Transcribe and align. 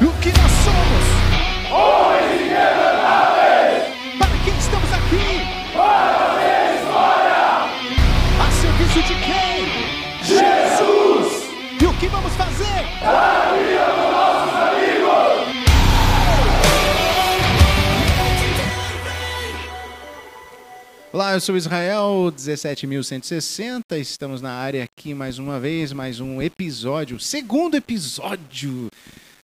O 0.00 0.12
que 0.20 0.30
Eu 21.38 21.40
sou 21.40 21.56
Israel 21.56 22.32
17160. 22.36 23.96
Estamos 23.96 24.42
na 24.42 24.50
área 24.50 24.82
aqui 24.82 25.14
mais 25.14 25.38
uma 25.38 25.60
vez, 25.60 25.92
mais 25.92 26.18
um 26.18 26.42
episódio, 26.42 27.20
segundo 27.20 27.76
episódio. 27.76 28.88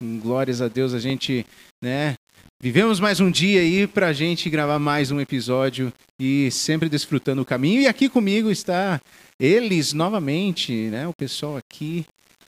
Glórias 0.02 0.62
a 0.62 0.70
Deus, 0.70 0.94
a 0.94 1.00
gente, 1.00 1.46
né, 1.84 2.16
vivemos 2.62 3.02
mais 3.02 3.20
um 3.20 3.30
dia 3.30 3.60
aí 3.60 3.86
pra 3.88 4.14
gente 4.14 4.50
gravar 4.50 4.80
mais 4.80 5.12
um 5.12 5.20
episódio 5.20 5.92
e 6.18 6.50
sempre 6.50 6.88
desfrutando 6.88 7.42
o 7.42 7.46
caminho. 7.46 7.82
E 7.82 7.88
aqui 7.88 8.08
comigo 8.08 8.50
está 8.50 8.98
eles 9.38 9.92
novamente, 9.92 10.72
né, 10.72 11.06
o 11.10 11.14
pessoal 11.14 11.58
aqui 11.58 12.06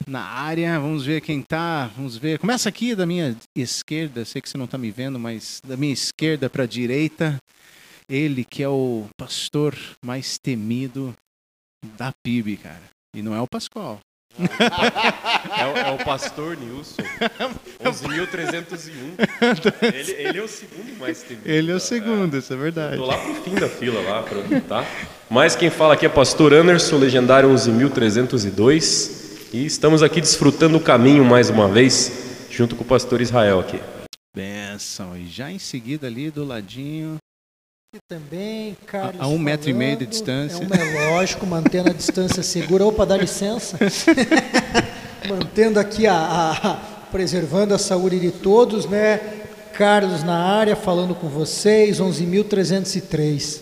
na 0.07 0.21
área. 0.21 0.79
Vamos 0.79 1.05
ver 1.05 1.19
quem 1.19 1.41
tá, 1.41 1.91
vamos 1.97 2.15
ver. 2.15 2.39
Começa 2.39 2.69
aqui 2.69 2.95
da 2.95 3.05
minha 3.05 3.35
esquerda, 3.53 4.23
sei 4.23 4.41
que 4.41 4.47
você 4.49 4.57
não 4.57 4.67
tá 4.67 4.77
me 4.77 4.89
vendo, 4.89 5.19
mas 5.19 5.59
da 5.67 5.75
minha 5.75 5.91
esquerda 5.91 6.49
para 6.49 6.65
direita. 6.65 7.37
Ele 8.09 8.43
que 8.43 8.61
é 8.63 8.69
o 8.69 9.05
pastor 9.17 9.75
mais 10.03 10.37
temido 10.37 11.13
da 11.97 12.11
PIB, 12.25 12.57
cara. 12.57 12.81
E 13.15 13.21
não 13.21 13.35
é 13.35 13.41
o 13.41 13.47
Pascoal. 13.47 13.99
É, 14.39 15.65
o- 15.67 15.77
é 15.77 15.91
o 15.91 15.97
pastor 16.03 16.57
Nilson, 16.57 17.03
11.301. 17.85 19.15
Ele, 19.93 20.11
ele 20.11 20.37
é 20.39 20.41
o 20.41 20.47
segundo 20.47 20.97
mais 20.99 21.21
temido. 21.21 21.47
Ele 21.47 21.71
é 21.71 21.75
o 21.75 21.79
segundo, 21.79 22.35
isso 22.37 22.51
é 22.51 22.55
verdade. 22.55 22.97
Tô 22.97 23.05
lá 23.05 23.15
pro 23.17 23.35
fim 23.35 23.53
da 23.53 23.69
fila, 23.69 24.01
lá, 24.01 24.23
pra, 24.23 24.41
tá? 24.61 24.85
Mas 25.29 25.55
quem 25.55 25.69
fala 25.69 25.93
aqui 25.93 26.07
é 26.07 26.09
pastor 26.09 26.51
Anderson, 26.51 26.97
legendário 26.97 27.47
11.302. 27.49 29.21
E 29.53 29.65
estamos 29.67 30.01
aqui 30.01 30.19
desfrutando 30.19 30.77
o 30.77 30.81
caminho 30.81 31.23
mais 31.23 31.51
uma 31.51 31.67
vez, 31.67 32.47
junto 32.49 32.75
com 32.75 32.83
o 32.83 32.87
pastor 32.87 33.21
Israel 33.21 33.59
aqui. 33.59 33.79
Benção. 34.35 35.15
E 35.15 35.27
já 35.27 35.51
em 35.51 35.59
seguida 35.59 36.07
ali 36.07 36.31
do 36.31 36.43
ladinho. 36.43 37.17
Também, 38.09 38.75
Carlos. 38.87 39.21
A- 39.21 39.25
a 39.25 39.27
um 39.27 39.37
metro 39.37 39.69
e 39.69 39.73
meio 39.73 39.97
de 39.97 40.05
falando, 40.05 40.09
distância. 40.11 40.63
É, 40.63 40.67
um, 40.67 40.73
é 40.73 41.09
lógico, 41.11 41.45
mantendo 41.45 41.89
a 41.89 41.93
distância 41.93 42.41
segura. 42.41 42.85
Opa, 42.85 43.05
dá 43.05 43.15
licença. 43.15 43.77
mantendo 45.29 45.79
aqui 45.79 46.07
a, 46.07 46.15
a- 46.15 46.51
a- 46.71 46.75
preservando 47.11 47.73
a 47.73 47.77
saúde 47.77 48.19
de 48.19 48.31
todos, 48.31 48.85
né? 48.87 49.17
Carlos 49.73 50.23
na 50.23 50.37
área, 50.37 50.75
falando 50.75 51.13
com 51.15 51.27
vocês, 51.27 51.99
11.303. 51.99 53.61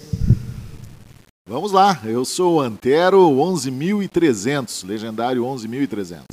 Vamos 1.47 1.71
lá, 1.73 1.99
eu 2.05 2.23
sou 2.23 2.55
o 2.55 2.61
Antero 2.61 3.19
11.300, 3.29 4.85
legendário 4.85 5.43
11.300. 5.43 6.23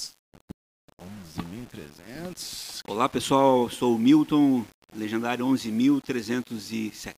11.300. 1.00 2.80
Olá 2.88 3.08
pessoal, 3.08 3.68
sou 3.68 3.96
o 3.96 3.98
Milton, 3.98 4.64
legendário 4.96 5.44
11.307. 5.46 7.14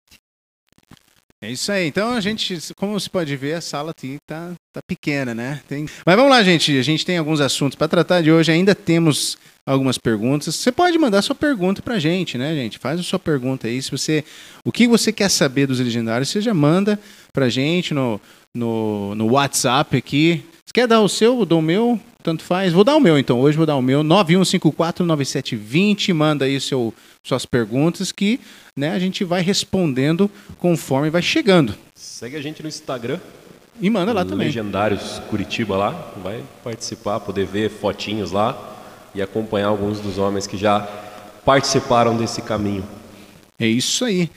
É 1.43 1.51
isso 1.51 1.73
aí. 1.73 1.87
Então 1.87 2.13
a 2.13 2.21
gente, 2.21 2.59
como 2.77 2.93
você 2.93 3.09
pode 3.09 3.35
ver, 3.35 3.55
a 3.55 3.61
sala 3.63 3.93
aqui 3.93 4.19
tá, 4.27 4.53
tá 4.75 4.81
pequena, 4.87 5.35
né? 5.35 5.63
Tem... 5.67 5.87
Mas 6.05 6.17
vamos 6.17 6.31
lá, 6.31 6.43
gente. 6.43 6.77
A 6.79 6.83
gente 6.83 7.05
tem 7.05 7.17
alguns 7.17 7.41
assuntos 7.41 7.77
para 7.77 7.89
tratar 7.89 8.21
de 8.21 8.31
hoje. 8.31 8.53
Ainda 8.53 8.75
temos 8.75 9.39
algumas 9.65 9.97
perguntas. 9.97 10.55
Você 10.55 10.71
pode 10.71 10.99
mandar 10.99 11.23
sua 11.23 11.35
pergunta 11.35 11.81
pra 11.81 11.99
gente, 11.99 12.37
né, 12.37 12.55
gente? 12.55 12.79
Faz 12.79 13.01
a 13.01 13.03
sua 13.03 13.19
pergunta 13.19 13.69
aí. 13.69 13.81
Se 13.81 13.91
você, 13.91 14.23
o 14.65 14.71
que 14.71 14.87
você 14.87 15.13
quer 15.13 15.31
saber 15.31 15.67
dos 15.67 15.81
legendários, 15.81 16.29
você 16.29 16.43
já 16.43 16.53
manda 16.53 17.01
pra 17.33 17.49
gente 17.49 17.95
no, 17.95 18.21
no, 18.55 19.15
no 19.15 19.33
WhatsApp 19.33 19.97
aqui. 19.97 20.45
Você 20.67 20.75
quer 20.75 20.87
dar 20.87 21.01
o 21.01 21.09
seu, 21.09 21.41
eu 21.41 21.47
dou 21.47 21.61
o 21.61 21.63
meu, 21.63 21.99
tanto 22.23 22.45
faz. 22.45 22.73
Vou 22.73 22.85
dar 22.85 22.97
o 22.97 23.01
meu 23.01 23.19
então. 23.19 23.41
Hoje 23.41 23.57
vou 23.57 23.67
dar 23.67 23.77
o 23.77 23.83
meu 23.83 24.03
91549720. 24.05 26.13
Manda 26.15 26.45
aí 26.45 26.61
seu, 26.61 26.93
suas 27.23 27.47
perguntas 27.47 28.13
que, 28.13 28.41
né, 28.77 28.91
a 28.91 28.99
gente 28.99 29.25
vai 29.25 29.43
respondendo 29.43 30.31
conforme 30.59 31.11
vai 31.11 31.23
chegando. 31.23 31.75
Segue 31.95 32.37
a 32.37 32.43
gente 32.43 32.63
no 32.63 32.69
Instagram, 32.69 33.19
E 33.81 33.89
manda 33.89 34.13
lá 34.13 34.25
também. 34.25 34.49
Legendários 34.49 35.21
Curitiba 35.31 35.77
lá. 35.77 36.13
Vai 36.23 36.43
participar, 36.63 37.21
poder 37.21 37.47
ver 37.47 37.71
fotinhos 37.71 38.31
lá 38.31 38.77
e 39.15 39.23
acompanhar 39.23 39.69
alguns 39.69 40.01
dos 40.01 40.19
homens 40.19 40.47
que 40.47 40.57
já 40.57 40.81
participaram 41.45 42.17
desse 42.17 42.43
caminho. 42.43 42.85
É 43.59 43.67
isso 43.67 44.05
aí. 44.05 44.31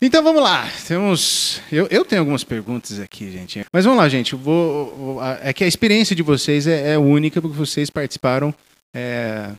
Então 0.00 0.22
vamos 0.22 0.42
lá. 0.42 0.70
Temos. 0.86 1.60
Eu, 1.72 1.86
eu 1.90 2.04
tenho 2.04 2.22
algumas 2.22 2.44
perguntas 2.44 3.00
aqui, 3.00 3.30
gente. 3.30 3.64
Mas 3.72 3.84
vamos 3.84 3.98
lá, 3.98 4.08
gente. 4.08 4.34
Vou, 4.34 5.20
é 5.42 5.52
que 5.52 5.64
a 5.64 5.66
experiência 5.66 6.14
de 6.14 6.22
vocês 6.22 6.66
é, 6.66 6.92
é 6.92 6.98
única, 6.98 7.42
porque 7.42 7.56
vocês 7.56 7.90
participaram 7.90 8.54
é, 8.94 9.50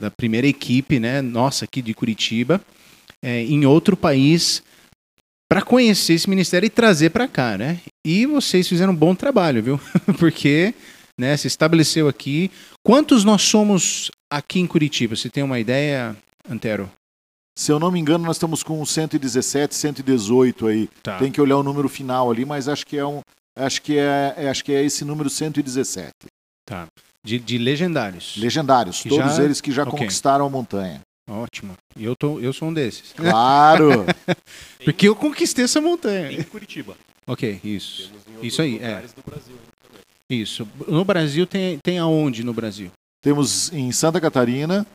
da 0.00 0.10
primeira 0.10 0.46
equipe, 0.46 1.00
né? 1.00 1.22
Nossa, 1.22 1.64
aqui 1.64 1.80
de 1.80 1.94
Curitiba, 1.94 2.60
é, 3.22 3.42
em 3.42 3.64
outro 3.64 3.96
país, 3.96 4.62
para 5.50 5.62
conhecer 5.62 6.14
esse 6.14 6.28
ministério 6.28 6.66
e 6.66 6.70
trazer 6.70 7.10
para 7.10 7.26
cá, 7.26 7.56
né? 7.56 7.80
E 8.06 8.26
vocês 8.26 8.68
fizeram 8.68 8.92
um 8.92 8.96
bom 8.96 9.14
trabalho, 9.14 9.62
viu? 9.62 9.80
porque 10.18 10.74
né, 11.18 11.36
se 11.36 11.46
estabeleceu 11.46 12.06
aqui. 12.08 12.50
Quantos 12.82 13.24
nós 13.24 13.42
somos 13.42 14.10
aqui 14.30 14.60
em 14.60 14.66
Curitiba? 14.66 15.16
Você 15.16 15.30
tem 15.30 15.42
uma 15.42 15.58
ideia, 15.58 16.14
Antero? 16.48 16.90
Se 17.58 17.72
eu 17.72 17.78
não 17.80 17.90
me 17.90 17.98
engano, 17.98 18.24
nós 18.24 18.36
estamos 18.36 18.62
com 18.62 18.84
117, 18.84 19.74
118 19.74 20.66
aí. 20.66 20.88
Tá. 21.02 21.18
Tem 21.18 21.32
que 21.32 21.40
olhar 21.40 21.56
o 21.56 21.62
número 21.62 21.88
final 21.88 22.30
ali, 22.30 22.44
mas 22.44 22.68
acho 22.68 22.86
que 22.86 22.96
é 22.98 23.06
um, 23.06 23.20
acho 23.56 23.80
que 23.80 23.96
é, 23.96 24.34
é- 24.36 24.48
acho 24.50 24.62
que 24.64 24.72
é 24.72 24.82
esse 24.84 25.04
número 25.04 25.30
117. 25.30 26.10
Tá. 26.66 26.86
De, 27.24 27.38
de 27.38 27.58
legendários. 27.58 28.36
Legendários, 28.36 29.00
Que 29.00 29.08
todos 29.08 29.36
já- 29.36 29.42
eles 29.44 29.60
que 29.60 29.72
já 29.72 29.82
ok. 29.84 29.92
conquistaram 29.98 30.44
a 30.46 30.50
montanha. 30.50 31.00
Ótimo. 31.28 31.74
E 31.96 32.04
eu, 32.04 32.14
tô, 32.14 32.38
eu 32.38 32.52
sou 32.52 32.68
um 32.68 32.72
desses. 32.74 33.12
Claro. 33.14 34.04
Porque 34.84 35.08
eu 35.08 35.16
conquistei 35.16 35.64
essa 35.64 35.80
montanha. 35.80 36.30
Em 36.30 36.42
Curitiba. 36.44 36.96
Ok, 37.26 37.58
isso. 37.64 38.08
Temos 38.08 38.26
em 38.28 38.30
outros 38.34 38.46
Isso 38.52 38.62
aí, 38.62 38.78
do 38.78 39.22
Brasil. 39.30 39.56
Isso. 40.30 40.68
No 40.86 41.04
Brasil 41.04 41.46
tem, 41.46 41.78
tem 41.82 41.98
aonde 41.98 42.44
no 42.44 42.52
Brasil? 42.52 42.90
Temos 43.24 43.72
em 43.72 43.90
Santa 43.90 44.20
Catarina 44.20 44.86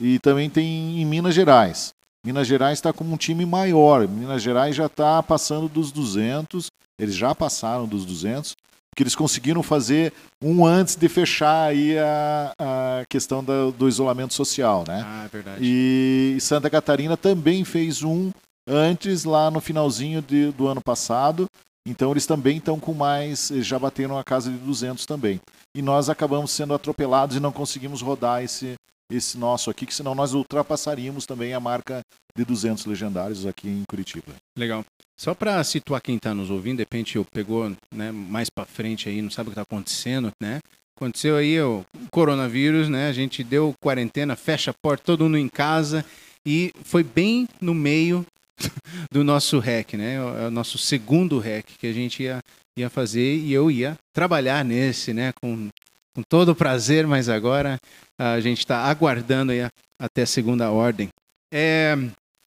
e 0.00 0.18
também 0.20 0.48
tem 0.48 1.00
em 1.00 1.04
Minas 1.04 1.34
Gerais. 1.34 1.92
Minas 2.24 2.46
Gerais 2.46 2.78
está 2.78 2.92
com 2.92 3.04
um 3.04 3.16
time 3.16 3.44
maior. 3.44 4.06
Minas 4.06 4.42
Gerais 4.42 4.76
já 4.76 4.86
está 4.86 5.22
passando 5.22 5.68
dos 5.68 5.90
200. 5.90 6.66
Eles 7.00 7.16
já 7.16 7.34
passaram 7.34 7.86
dos 7.86 8.04
200, 8.04 8.54
porque 8.90 9.02
eles 9.02 9.16
conseguiram 9.16 9.62
fazer 9.62 10.12
um 10.40 10.64
antes 10.64 10.94
de 10.94 11.08
fechar 11.08 11.64
aí 11.70 11.98
a, 11.98 12.52
a 12.58 13.04
questão 13.08 13.42
da- 13.42 13.70
do 13.70 13.88
isolamento 13.88 14.34
social, 14.34 14.84
né? 14.86 15.02
Ah, 15.04 15.24
é 15.24 15.28
verdade. 15.28 15.58
E 15.60 16.36
Santa 16.40 16.70
Catarina 16.70 17.16
também 17.16 17.64
fez 17.64 18.04
um 18.04 18.30
antes, 18.68 19.24
lá 19.24 19.50
no 19.50 19.60
finalzinho 19.60 20.22
de- 20.22 20.52
do 20.52 20.68
ano 20.68 20.80
passado. 20.80 21.46
Então 21.88 22.12
eles 22.12 22.26
também 22.26 22.58
estão 22.58 22.78
com 22.78 22.94
mais, 22.94 23.50
eles 23.50 23.66
já 23.66 23.76
bateram 23.80 24.16
a 24.16 24.22
casa 24.22 24.48
de 24.48 24.58
200 24.58 25.04
também. 25.04 25.40
E 25.76 25.82
nós 25.82 26.08
acabamos 26.08 26.52
sendo 26.52 26.72
atropelados 26.72 27.34
e 27.34 27.40
não 27.40 27.50
conseguimos 27.50 28.00
rodar 28.02 28.44
esse, 28.44 28.74
esse 29.12 29.36
nosso 29.36 29.70
aqui, 29.70 29.86
que 29.86 29.94
senão 29.94 30.14
nós 30.14 30.32
ultrapassaríamos 30.32 31.26
também 31.26 31.52
a 31.52 31.60
marca 31.60 32.00
de 32.36 32.44
200 32.44 32.86
legendários 32.86 33.46
aqui 33.46 33.68
em 33.68 33.84
Curitiba. 33.88 34.32
Legal. 34.56 34.84
Só 35.18 35.34
para 35.34 35.62
situar 35.62 36.00
quem 36.00 36.16
está 36.16 36.34
nos 36.34 36.50
ouvindo, 36.50 36.78
de 36.78 36.82
repente 36.82 37.16
eu 37.16 37.24
pegou 37.24 37.70
né, 37.92 38.10
mais 38.10 38.48
para 38.48 38.64
frente 38.64 39.08
aí, 39.08 39.20
não 39.20 39.30
sabe 39.30 39.48
o 39.48 39.52
que 39.52 39.60
está 39.60 39.62
acontecendo, 39.62 40.32
né? 40.40 40.60
Aconteceu 40.96 41.36
aí 41.36 41.60
o 41.60 41.84
coronavírus, 42.10 42.88
né? 42.88 43.08
A 43.08 43.12
gente 43.12 43.44
deu 43.44 43.74
quarentena, 43.80 44.36
fecha 44.36 44.70
a 44.70 44.74
porta, 44.74 45.04
todo 45.04 45.24
mundo 45.24 45.38
em 45.38 45.48
casa 45.48 46.04
e 46.46 46.72
foi 46.84 47.02
bem 47.02 47.46
no 47.60 47.74
meio 47.74 48.26
do 49.12 49.22
nosso 49.22 49.58
REC, 49.58 49.94
né? 49.94 50.14
É 50.14 50.46
o 50.46 50.50
nosso 50.50 50.78
segundo 50.78 51.38
REC 51.38 51.66
que 51.78 51.86
a 51.86 51.92
gente 51.92 52.22
ia, 52.22 52.40
ia 52.76 52.90
fazer 52.90 53.36
e 53.36 53.52
eu 53.52 53.70
ia 53.70 53.96
trabalhar 54.12 54.64
nesse, 54.64 55.12
né? 55.12 55.32
Com, 55.40 55.68
com 56.14 56.22
todo 56.22 56.54
prazer, 56.54 57.06
mas 57.06 57.28
agora 57.28 57.78
a 58.22 58.40
gente 58.40 58.58
está 58.58 58.78
aguardando 58.84 59.52
aí 59.52 59.60
até 60.00 60.22
a 60.22 60.26
segunda 60.26 60.70
ordem. 60.70 61.08
É, 61.52 61.94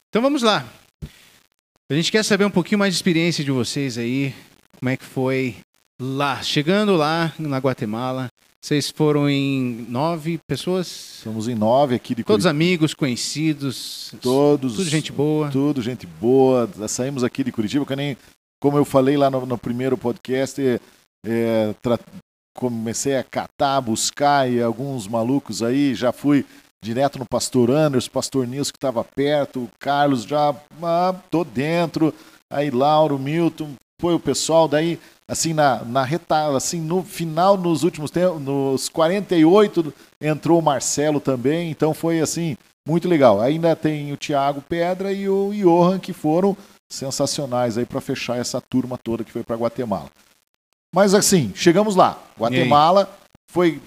então 0.10 0.22
vamos 0.22 0.42
lá. 0.42 0.66
A 1.92 1.94
gente 1.94 2.12
quer 2.12 2.24
saber 2.24 2.46
um 2.46 2.52
pouquinho 2.52 2.80
mais 2.80 2.94
de 2.94 2.98
experiência 2.98 3.44
de 3.44 3.52
vocês 3.52 3.98
aí, 3.98 4.34
como 4.80 4.90
é 4.90 4.98
que 4.98 5.06
foi 5.06 5.56
lá, 6.02 6.42
chegando 6.42 6.96
lá 6.96 7.34
na 7.38 7.58
Guatemala. 7.58 8.28
Vocês 8.64 8.90
foram 8.90 9.30
em 9.30 9.86
nove 9.88 10.40
pessoas? 10.48 11.18
Estamos 11.18 11.48
em 11.48 11.54
nove 11.54 11.94
aqui 11.94 12.16
de 12.16 12.24
Todos 12.24 12.46
Curitiba. 12.46 12.50
amigos, 12.50 12.94
conhecidos, 12.96 14.12
Todos. 14.22 14.76
tudo 14.76 14.90
gente 14.90 15.12
boa. 15.12 15.52
Tudo 15.52 15.84
gente 15.84 16.08
boa. 16.08 16.68
Saímos 16.88 17.24
aqui 17.24 17.44
de 17.44 17.52
Curitiba, 17.52 17.86
que 17.86 17.96
nem 17.96 18.18
como 18.60 18.76
eu 18.78 18.84
falei 18.86 19.18
lá 19.18 19.30
no, 19.30 19.46
no 19.46 19.58
primeiro 19.58 19.96
podcast, 19.96 20.60
é, 21.24 21.76
tra- 21.80 22.00
comecei 22.56 23.18
a 23.18 23.24
catar, 23.24 23.82
buscar 23.82 24.50
e 24.50 24.62
alguns 24.62 25.08
malucos 25.08 25.62
aí, 25.62 25.94
já 25.94 26.12
fui 26.12 26.46
direto 26.82 27.20
no 27.20 27.26
pastor 27.26 27.70
Anderson, 27.70 28.10
pastor 28.10 28.48
Nilson 28.48 28.72
que 28.72 28.78
estava 28.78 29.04
perto, 29.04 29.64
o 29.64 29.70
Carlos 29.78 30.24
já, 30.24 30.56
ah, 30.82 31.16
tô 31.30 31.44
dentro, 31.44 32.14
aí 32.50 32.72
Lauro, 32.72 33.20
Milton, 33.20 33.72
foi 34.00 34.14
o 34.14 34.20
pessoal, 34.20 34.68
daí 34.68 35.00
assim 35.28 35.54
na, 35.54 35.84
na 35.84 36.08
assim 36.56 36.80
no 36.80 37.04
final, 37.04 37.58
nos 37.58 37.84
últimos 37.84 38.12
tempos, 38.12 38.42
nos 38.42 38.88
48 38.90 39.94
entrou 40.22 40.60
o 40.60 40.64
Marcelo 40.64 41.20
também, 41.20 41.72
então 41.72 41.94
foi 41.94 42.22
assim 42.22 42.56
muito 42.88 43.08
legal. 43.08 43.42
Ainda 43.42 43.76
tem 43.76 44.14
o 44.14 44.18
Thiago 44.18 44.62
Pedra 44.62 45.12
e 45.12 45.28
o 45.28 45.52
Johan 45.54 46.00
que 46.00 46.14
foram 46.14 46.56
sensacionais 46.92 47.78
aí 47.78 47.86
para 47.86 48.00
fechar 48.00 48.38
essa 48.38 48.62
turma 48.62 48.98
toda 48.98 49.24
que 49.24 49.32
foi 49.32 49.44
para 49.44 49.56
Guatemala. 49.56 50.10
Mas 50.96 51.14
assim, 51.14 51.52
chegamos 51.54 51.94
lá. 51.94 52.18
Guatemala 52.40 53.10
foi 53.52 53.82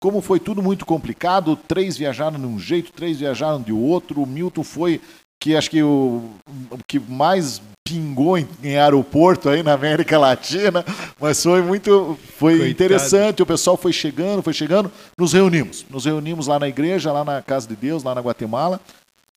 como 0.00 0.20
foi 0.20 0.38
tudo 0.38 0.62
muito 0.62 0.86
complicado, 0.86 1.56
três 1.56 1.96
viajaram 1.96 2.38
de 2.38 2.46
um 2.46 2.56
jeito, 2.56 2.92
três 2.92 3.18
viajaram 3.18 3.60
de 3.60 3.72
outro. 3.72 4.22
O 4.22 4.26
Milton 4.26 4.62
foi 4.62 5.00
que 5.42 5.56
acho 5.56 5.68
que 5.68 5.82
o, 5.82 6.30
o 6.70 6.78
que 6.86 7.00
mais 7.00 7.60
pingou 7.84 8.38
em, 8.38 8.46
em, 8.62 8.76
aeroporto 8.76 9.48
aí 9.48 9.64
na 9.64 9.72
América 9.72 10.18
Latina, 10.18 10.84
mas 11.20 11.42
foi 11.42 11.62
muito 11.62 12.16
foi 12.38 12.52
Coitado. 12.52 12.70
interessante, 12.70 13.42
o 13.42 13.46
pessoal 13.46 13.76
foi 13.76 13.92
chegando, 13.92 14.42
foi 14.42 14.52
chegando, 14.52 14.90
nos 15.18 15.32
reunimos, 15.32 15.84
nos 15.90 16.04
reunimos 16.04 16.46
lá 16.46 16.60
na 16.60 16.68
igreja, 16.68 17.12
lá 17.12 17.24
na 17.24 17.42
casa 17.42 17.66
de 17.66 17.74
Deus, 17.74 18.04
lá 18.04 18.14
na 18.14 18.20
Guatemala, 18.20 18.80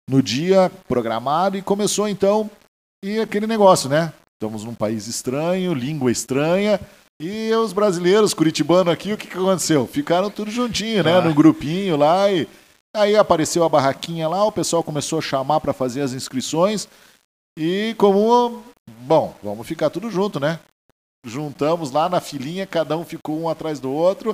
no 0.08 0.22
dia 0.22 0.72
programado 0.88 1.58
e 1.58 1.62
começou 1.64 2.08
então 2.08 2.50
e 3.04 3.20
aquele 3.20 3.48
negócio, 3.48 3.90
né? 3.90 4.14
Estamos 4.42 4.64
num 4.64 4.74
país 4.74 5.08
estranho, 5.08 5.74
língua 5.74 6.12
estranha, 6.12 6.80
e 7.20 7.54
os 7.54 7.74
brasileiros, 7.74 8.34
curitibanos 8.34 8.94
aqui, 8.94 9.12
o 9.12 9.18
que, 9.18 9.28
que 9.28 9.38
aconteceu? 9.38 9.86
Ficaram 9.86 10.32
tudo 10.32 10.50
juntinho, 10.50 11.04
né? 11.04 11.18
Ah. 11.18 11.22
No 11.22 11.34
grupinho 11.34 11.98
lá 11.98 12.32
e 12.32 12.48
aí 12.96 13.16
apareceu 13.16 13.64
a 13.64 13.70
barraquinha 13.70 14.28
lá, 14.28 14.44
o 14.46 14.52
pessoal 14.52 14.82
começou 14.82 15.20
a 15.20 15.22
chamar 15.22 15.60
para 15.60 15.74
fazer 15.74 16.02
as 16.02 16.14
inscrições. 16.14 16.88
E 17.58 17.94
como, 17.98 18.64
bom, 19.02 19.36
vamos 19.44 19.68
ficar 19.68 19.90
tudo 19.90 20.10
junto, 20.10 20.40
né? 20.40 20.60
Juntamos 21.26 21.92
lá 21.92 22.08
na 22.08 22.22
filinha, 22.22 22.66
cada 22.66 22.98
um 22.98 23.04
ficou 23.04 23.38
um 23.38 23.50
atrás 23.50 23.82
do 23.82 23.92
outro 23.92 24.34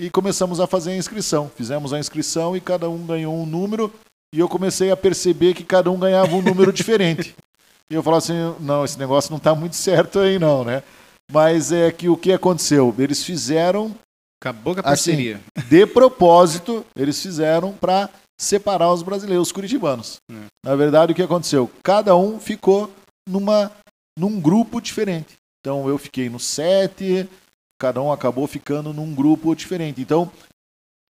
e 0.00 0.08
começamos 0.08 0.60
a 0.60 0.66
fazer 0.66 0.92
a 0.92 0.96
inscrição. 0.96 1.50
Fizemos 1.54 1.92
a 1.92 1.98
inscrição 1.98 2.56
e 2.56 2.60
cada 2.60 2.88
um 2.88 3.04
ganhou 3.04 3.34
um 3.34 3.44
número 3.44 3.92
e 4.34 4.40
eu 4.40 4.48
comecei 4.48 4.90
a 4.90 4.96
perceber 4.96 5.52
que 5.52 5.62
cada 5.62 5.90
um 5.90 5.98
ganhava 5.98 6.34
um 6.34 6.40
número 6.40 6.72
diferente. 6.74 7.36
E 7.90 7.94
eu 7.94 8.02
falava 8.02 8.24
assim, 8.24 8.56
não, 8.60 8.82
esse 8.82 8.98
negócio 8.98 9.30
não 9.30 9.36
está 9.36 9.54
muito 9.54 9.76
certo 9.76 10.20
aí 10.20 10.38
não, 10.38 10.64
né? 10.64 10.82
Mas 11.30 11.72
é 11.72 11.90
que 11.90 12.08
o 12.08 12.16
que 12.16 12.32
aconteceu? 12.32 12.94
Eles 12.98 13.24
fizeram 13.24 13.94
Acabou 14.44 14.74
com 14.74 14.80
a 14.80 14.82
parceria. 14.82 15.40
Assim, 15.56 15.68
de 15.68 15.86
propósito, 15.86 16.84
eles 16.94 17.20
fizeram 17.22 17.72
para 17.72 18.10
separar 18.38 18.92
os 18.92 19.02
brasileiros, 19.02 19.48
os 19.48 19.52
curitibanos. 19.52 20.18
É. 20.30 20.34
Na 20.62 20.76
verdade, 20.76 21.12
o 21.12 21.14
que 21.14 21.22
aconteceu? 21.22 21.70
Cada 21.82 22.14
um 22.14 22.38
ficou 22.38 22.92
numa, 23.26 23.72
num 24.18 24.38
grupo 24.38 24.82
diferente. 24.82 25.34
Então, 25.60 25.88
eu 25.88 25.96
fiquei 25.96 26.28
no 26.28 26.38
sete, 26.38 27.26
cada 27.80 28.02
um 28.02 28.12
acabou 28.12 28.46
ficando 28.46 28.92
num 28.92 29.14
grupo 29.14 29.54
diferente. 29.54 30.02
Então. 30.02 30.30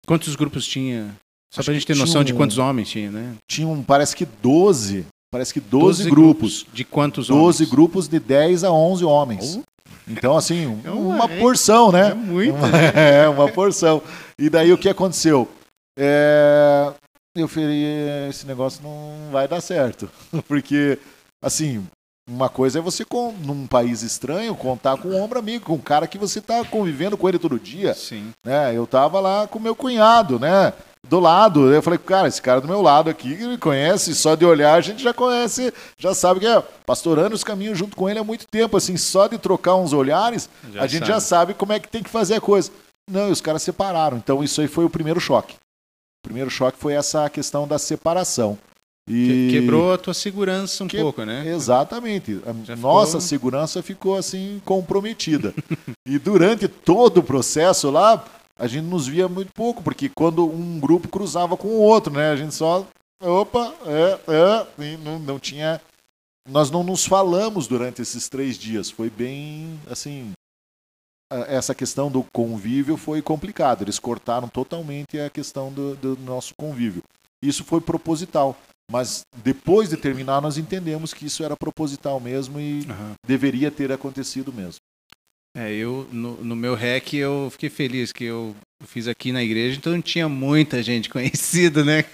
Quantos 0.05 0.35
grupos 0.35 0.67
tinha? 0.67 1.15
Só 1.51 1.63
para 1.63 1.71
a 1.71 1.73
gente 1.73 1.87
ter 1.87 1.95
noção 1.95 2.21
um, 2.21 2.23
de 2.23 2.35
quantos 2.35 2.59
homens 2.59 2.89
tinha, 2.89 3.09
né? 3.09 3.35
Tinha, 3.49 3.67
um, 3.67 3.81
parece 3.81 4.15
que 4.15 4.25
12. 4.25 5.07
Parece 5.31 5.51
que 5.51 5.59
12, 5.59 6.03
12 6.03 6.09
grupos. 6.11 6.63
grupos. 6.63 6.75
De 6.75 6.83
quantos 6.83 7.27
12 7.29 7.31
homens? 7.31 7.57
12 7.57 7.71
grupos 7.71 8.07
de 8.07 8.19
10 8.19 8.63
a 8.63 8.71
11 8.71 9.05
homens. 9.05 9.59
Então, 10.07 10.37
assim, 10.37 10.81
é 10.83 10.89
uma, 10.91 11.15
uma 11.15 11.29
porção, 11.29 11.91
né? 11.91 12.11
É 12.11 12.13
muito. 12.13 12.57
É, 12.95 13.27
uma 13.27 13.49
porção. 13.49 14.01
E 14.37 14.49
daí 14.49 14.71
o 14.73 14.77
que 14.77 14.89
aconteceu? 14.89 15.47
É, 15.97 16.91
eu 17.35 17.47
falei, 17.47 18.29
esse 18.29 18.45
negócio 18.45 18.81
não 18.83 19.31
vai 19.31 19.47
dar 19.47 19.61
certo. 19.61 20.09
Porque, 20.47 20.99
assim, 21.41 21.85
uma 22.29 22.49
coisa 22.49 22.79
é 22.79 22.81
você, 22.81 23.03
com, 23.03 23.31
num 23.31 23.67
país 23.67 24.01
estranho, 24.01 24.55
contar 24.55 24.97
com 24.97 25.09
um 25.09 25.21
ombro 25.21 25.39
amigo, 25.39 25.65
com 25.65 25.73
um 25.73 25.79
cara 25.79 26.07
que 26.07 26.17
você 26.17 26.39
está 26.39 26.63
convivendo 26.63 27.17
com 27.17 27.27
ele 27.27 27.39
todo 27.39 27.59
dia. 27.59 27.93
Sim. 27.93 28.31
Né? 28.45 28.75
Eu 28.75 28.87
tava 28.87 29.19
lá 29.19 29.47
com 29.47 29.59
meu 29.59 29.75
cunhado, 29.75 30.39
né? 30.39 30.73
Do 31.07 31.19
lado. 31.19 31.73
Eu 31.73 31.81
falei, 31.81 31.99
cara, 31.99 32.27
esse 32.27 32.41
cara 32.41 32.61
do 32.61 32.67
meu 32.67 32.81
lado 32.81 33.09
aqui, 33.09 33.35
que 33.35 33.45
me 33.45 33.57
conhece, 33.57 34.15
só 34.15 34.35
de 34.35 34.45
olhar 34.45 34.73
a 34.73 34.81
gente 34.81 35.03
já 35.03 35.13
conhece, 35.13 35.73
já 35.97 36.13
sabe 36.13 36.39
que 36.39 36.47
é. 36.47 36.63
Pastorando 36.85 37.35
os 37.35 37.43
caminhos 37.43 37.77
junto 37.77 37.95
com 37.95 38.09
ele 38.09 38.19
há 38.19 38.23
muito 38.23 38.47
tempo, 38.47 38.77
assim, 38.77 38.95
só 38.95 39.27
de 39.27 39.37
trocar 39.37 39.75
uns 39.75 39.93
olhares, 39.93 40.49
já 40.71 40.81
a 40.81 40.87
gente 40.87 41.01
sabe. 41.01 41.11
já 41.11 41.19
sabe 41.19 41.53
como 41.53 41.73
é 41.73 41.79
que 41.79 41.89
tem 41.89 42.01
que 42.01 42.09
fazer 42.09 42.35
a 42.35 42.41
coisa. 42.41 42.71
Não, 43.09 43.29
e 43.29 43.31
os 43.31 43.41
caras 43.41 43.63
separaram. 43.63 44.17
Então 44.17 44.43
isso 44.43 44.61
aí 44.61 44.67
foi 44.67 44.85
o 44.85 44.89
primeiro 44.89 45.19
choque. 45.19 45.55
O 45.55 46.27
primeiro 46.27 46.49
choque 46.49 46.77
foi 46.77 46.93
essa 46.93 47.29
questão 47.29 47.67
da 47.67 47.77
separação. 47.77 48.57
E... 49.09 49.49
Quebrou 49.51 49.93
a 49.93 49.97
tua 49.97 50.13
segurança 50.13 50.83
um 50.83 50.87
que... 50.87 50.97
pouco, 50.97 51.25
né? 51.25 51.45
Exatamente. 51.47 52.39
A 52.45 52.53
Já 52.65 52.75
nossa 52.77 53.07
ficou... 53.07 53.21
segurança 53.21 53.83
ficou 53.83 54.17
assim 54.17 54.61
comprometida. 54.63 55.53
e 56.07 56.17
durante 56.17 56.69
todo 56.69 57.17
o 57.17 57.23
processo 57.23 57.89
lá, 57.89 58.23
a 58.57 58.67
gente 58.67 58.85
nos 58.85 59.07
via 59.07 59.27
muito 59.27 59.51
pouco, 59.53 59.81
porque 59.81 60.09
quando 60.09 60.45
um 60.45 60.79
grupo 60.79 61.07
cruzava 61.07 61.57
com 61.57 61.67
o 61.67 61.81
outro, 61.81 62.13
né? 62.13 62.31
A 62.31 62.35
gente 62.35 62.53
só. 62.53 62.85
Opa, 63.21 63.73
é, 63.85 64.19
é, 64.81 64.97
não, 64.97 65.19
não 65.19 65.39
tinha. 65.39 65.81
Nós 66.47 66.69
não 66.69 66.83
nos 66.83 67.05
falamos 67.05 67.67
durante 67.67 68.01
esses 68.01 68.27
três 68.27 68.57
dias. 68.57 68.89
Foi 68.89 69.09
bem 69.09 69.79
assim. 69.89 70.33
Essa 71.47 71.73
questão 71.73 72.11
do 72.11 72.23
convívio 72.31 72.95
foi 72.97 73.21
complicado. 73.21 73.81
Eles 73.81 73.97
cortaram 73.97 74.47
totalmente 74.47 75.19
a 75.19 75.29
questão 75.29 75.71
do, 75.71 75.95
do 75.95 76.17
nosso 76.17 76.53
convívio. 76.55 77.01
Isso 77.41 77.63
foi 77.63 77.81
proposital 77.81 78.55
mas 78.91 79.25
depois 79.37 79.89
de 79.89 79.97
terminar, 79.97 80.41
nós 80.41 80.57
entendemos 80.57 81.13
que 81.13 81.25
isso 81.25 81.43
era 81.43 81.55
proposital 81.57 82.19
mesmo 82.19 82.59
e 82.59 82.81
uhum. 82.81 83.13
deveria 83.25 83.71
ter 83.71 83.91
acontecido 83.91 84.51
mesmo. 84.51 84.79
É, 85.55 85.71
eu, 85.71 86.07
no, 86.11 86.43
no, 86.43 86.55
meu 86.55 86.73
REC, 86.73 87.13
eu 87.13 87.47
fiquei 87.51 87.69
feliz 87.69 88.11
que 88.11 88.23
eu 88.23 88.55
fiz 88.87 89.07
aqui 89.07 89.31
na 89.31 89.43
igreja, 89.43 89.77
então 89.77 89.93
não 89.93 90.01
tinha 90.01 90.27
muita 90.27 90.81
gente 90.81 91.09
conhecida, 91.11 91.83
né? 91.83 92.05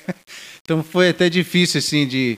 Então 0.61 0.83
foi 0.83 1.09
até 1.09 1.29
difícil, 1.29 1.79
assim, 1.79 2.05
de... 2.05 2.37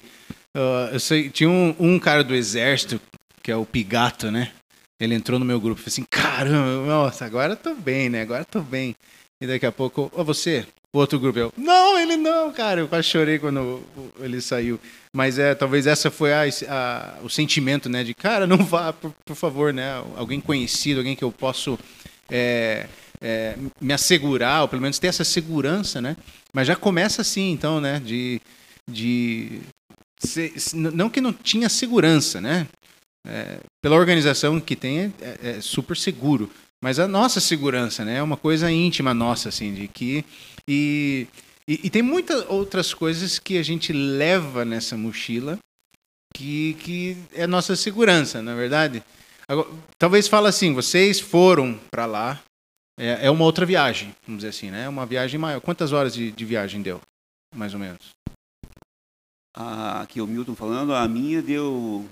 Uh, 0.56 0.94
eu 0.94 1.00
sei, 1.00 1.30
tinha 1.30 1.50
um, 1.50 1.76
um, 1.80 2.00
cara 2.00 2.24
do 2.24 2.36
exército, 2.36 3.02
que 3.42 3.52
é 3.52 3.56
o 3.56 3.66
Pigato, 3.66 4.30
né? 4.30 4.52
Ele 5.00 5.16
entrou 5.16 5.40
no 5.40 5.46
meu 5.46 5.60
grupo 5.60 5.82
falou 5.82 5.88
assim, 5.88 6.06
caramba, 6.08 6.86
nossa, 6.86 7.26
agora 7.26 7.54
eu 7.54 7.58
tô 7.58 7.74
bem, 7.74 8.08
né? 8.08 8.22
Agora 8.22 8.42
eu 8.42 8.46
tô 8.46 8.62
bem. 8.62 8.96
E 9.42 9.48
daqui 9.48 9.66
a 9.66 9.72
pouco, 9.72 10.04
ô, 10.04 10.22
oh, 10.22 10.24
você, 10.24 10.68
o 10.94 11.00
outro 11.00 11.18
grupo, 11.18 11.40
eu, 11.40 11.54
não, 11.56 11.98
ele 11.98 12.18
não, 12.18 12.52
cara. 12.52 12.82
Eu 12.82 12.88
quase 12.88 13.08
chorei 13.08 13.40
quando 13.40 13.82
ele 14.20 14.42
saiu. 14.42 14.78
Mas 15.14 15.40
é, 15.40 15.56
talvez 15.56 15.88
essa 15.88 16.12
foi 16.12 16.34
a, 16.34 16.44
a, 16.68 17.20
o 17.24 17.30
sentimento, 17.30 17.88
né? 17.88 18.04
De, 18.04 18.14
cara, 18.14 18.46
não 18.46 18.58
vá, 18.58 18.92
por, 18.92 19.14
por, 19.26 19.36
favor, 19.36 19.74
né? 19.74 20.04
Alguém 20.18 20.42
conhecido, 20.42 21.00
alguém 21.00 21.16
que 21.16 21.24
eu 21.24 21.32
posso 21.32 21.80
é, 22.30 22.88
é, 23.22 23.56
me 23.80 23.94
assegurar, 23.94 24.64
ou 24.64 24.68
pelo 24.68 24.82
menos 24.82 25.00
ter 25.00 25.08
essa 25.08 25.24
segurança, 25.24 26.02
né? 26.02 26.18
Mas 26.54 26.68
já 26.68 26.76
começa 26.76 27.22
assim, 27.22 27.52
então, 27.52 27.80
né? 27.80 28.02
De, 28.04 28.42
de 28.90 29.62
não 30.74 31.10
que 31.10 31.22
não 31.22 31.32
tinha 31.32 31.70
segurança, 31.70 32.42
né? 32.42 32.68
É, 33.26 33.60
pela 33.82 33.96
organização 33.96 34.60
que 34.60 34.76
tem, 34.76 35.00
é, 35.00 35.14
é, 35.22 35.50
é 35.52 35.62
super 35.62 35.96
seguro. 35.96 36.52
Mas 36.84 36.98
a 37.00 37.08
nossa 37.08 37.40
segurança, 37.40 38.04
né? 38.04 38.18
É 38.18 38.24
uma 38.24 38.36
coisa 38.36 38.72
íntima 38.72 39.14
nossa, 39.14 39.50
assim, 39.50 39.74
de 39.74 39.88
que 39.88 40.26
e, 40.68 41.28
e, 41.68 41.82
e, 41.84 41.90
tem 41.90 42.02
muitas 42.02 42.46
outras 42.50 42.94
coisas 42.94 43.40
que 43.40 43.58
a 43.58 43.64
gente 43.64 43.92
leva 43.92 44.64
nessa 44.64 44.96
mochila 44.96 45.58
que, 46.34 46.76
que 46.76 47.18
é 47.34 47.46
nossa 47.46 47.76
segurança, 47.76 48.42
na 48.42 48.52
é 48.52 48.56
verdade. 48.56 49.04
Agora, 49.48 49.70
talvez 49.98 50.28
fala 50.28 50.50
assim, 50.50 50.74
vocês 50.74 51.20
foram 51.20 51.80
para 51.90 52.06
lá, 52.06 52.42
é, 53.00 53.26
é, 53.26 53.32
uma 53.32 53.44
outra 53.44 53.66
viagem, 53.66 54.16
vamos 54.26 54.40
dizer 54.44 54.50
assim, 54.50 54.72
né? 54.72 54.88
Uma 54.88 55.06
viagem 55.06 55.40
maior. 55.40 55.60
Quantas 55.60 55.92
horas 55.92 56.14
de, 56.14 56.32
de 56.32 56.46
viagem 56.46 56.82
deu, 56.82 57.02
mais 57.56 57.74
ou 57.74 57.80
menos? 57.80 58.10
Ah, 59.56 60.02
aqui 60.02 60.22
o 60.22 60.28
Milton 60.28 60.56
falando, 60.56 60.94
a 60.94 61.08
minha 61.08 61.42
deu 61.42 62.08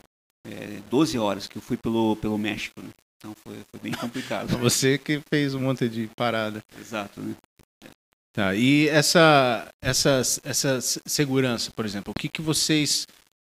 é, 0.45 0.81
12 0.89 1.17
horas 1.17 1.47
que 1.47 1.57
eu 1.57 1.61
fui 1.61 1.77
pelo, 1.77 2.15
pelo 2.17 2.37
México, 2.37 2.81
né? 2.81 2.89
Então 3.17 3.33
foi, 3.43 3.57
foi 3.69 3.79
bem 3.81 3.91
complicado. 3.93 4.47
Você 4.59 4.97
que 4.97 5.21
fez 5.29 5.53
um 5.53 5.59
monte 5.59 5.87
de 5.87 6.09
parada. 6.15 6.61
Exato, 6.79 7.21
né? 7.21 7.35
Tá, 8.39 8.55
e 8.55 8.87
essa, 8.87 9.67
essa, 9.81 10.21
essa 10.45 10.79
segurança, 11.05 11.71
por 11.75 11.83
exemplo, 11.83 12.13
o 12.15 12.17
que, 12.17 12.29
que 12.29 12.41
vocês 12.41 13.05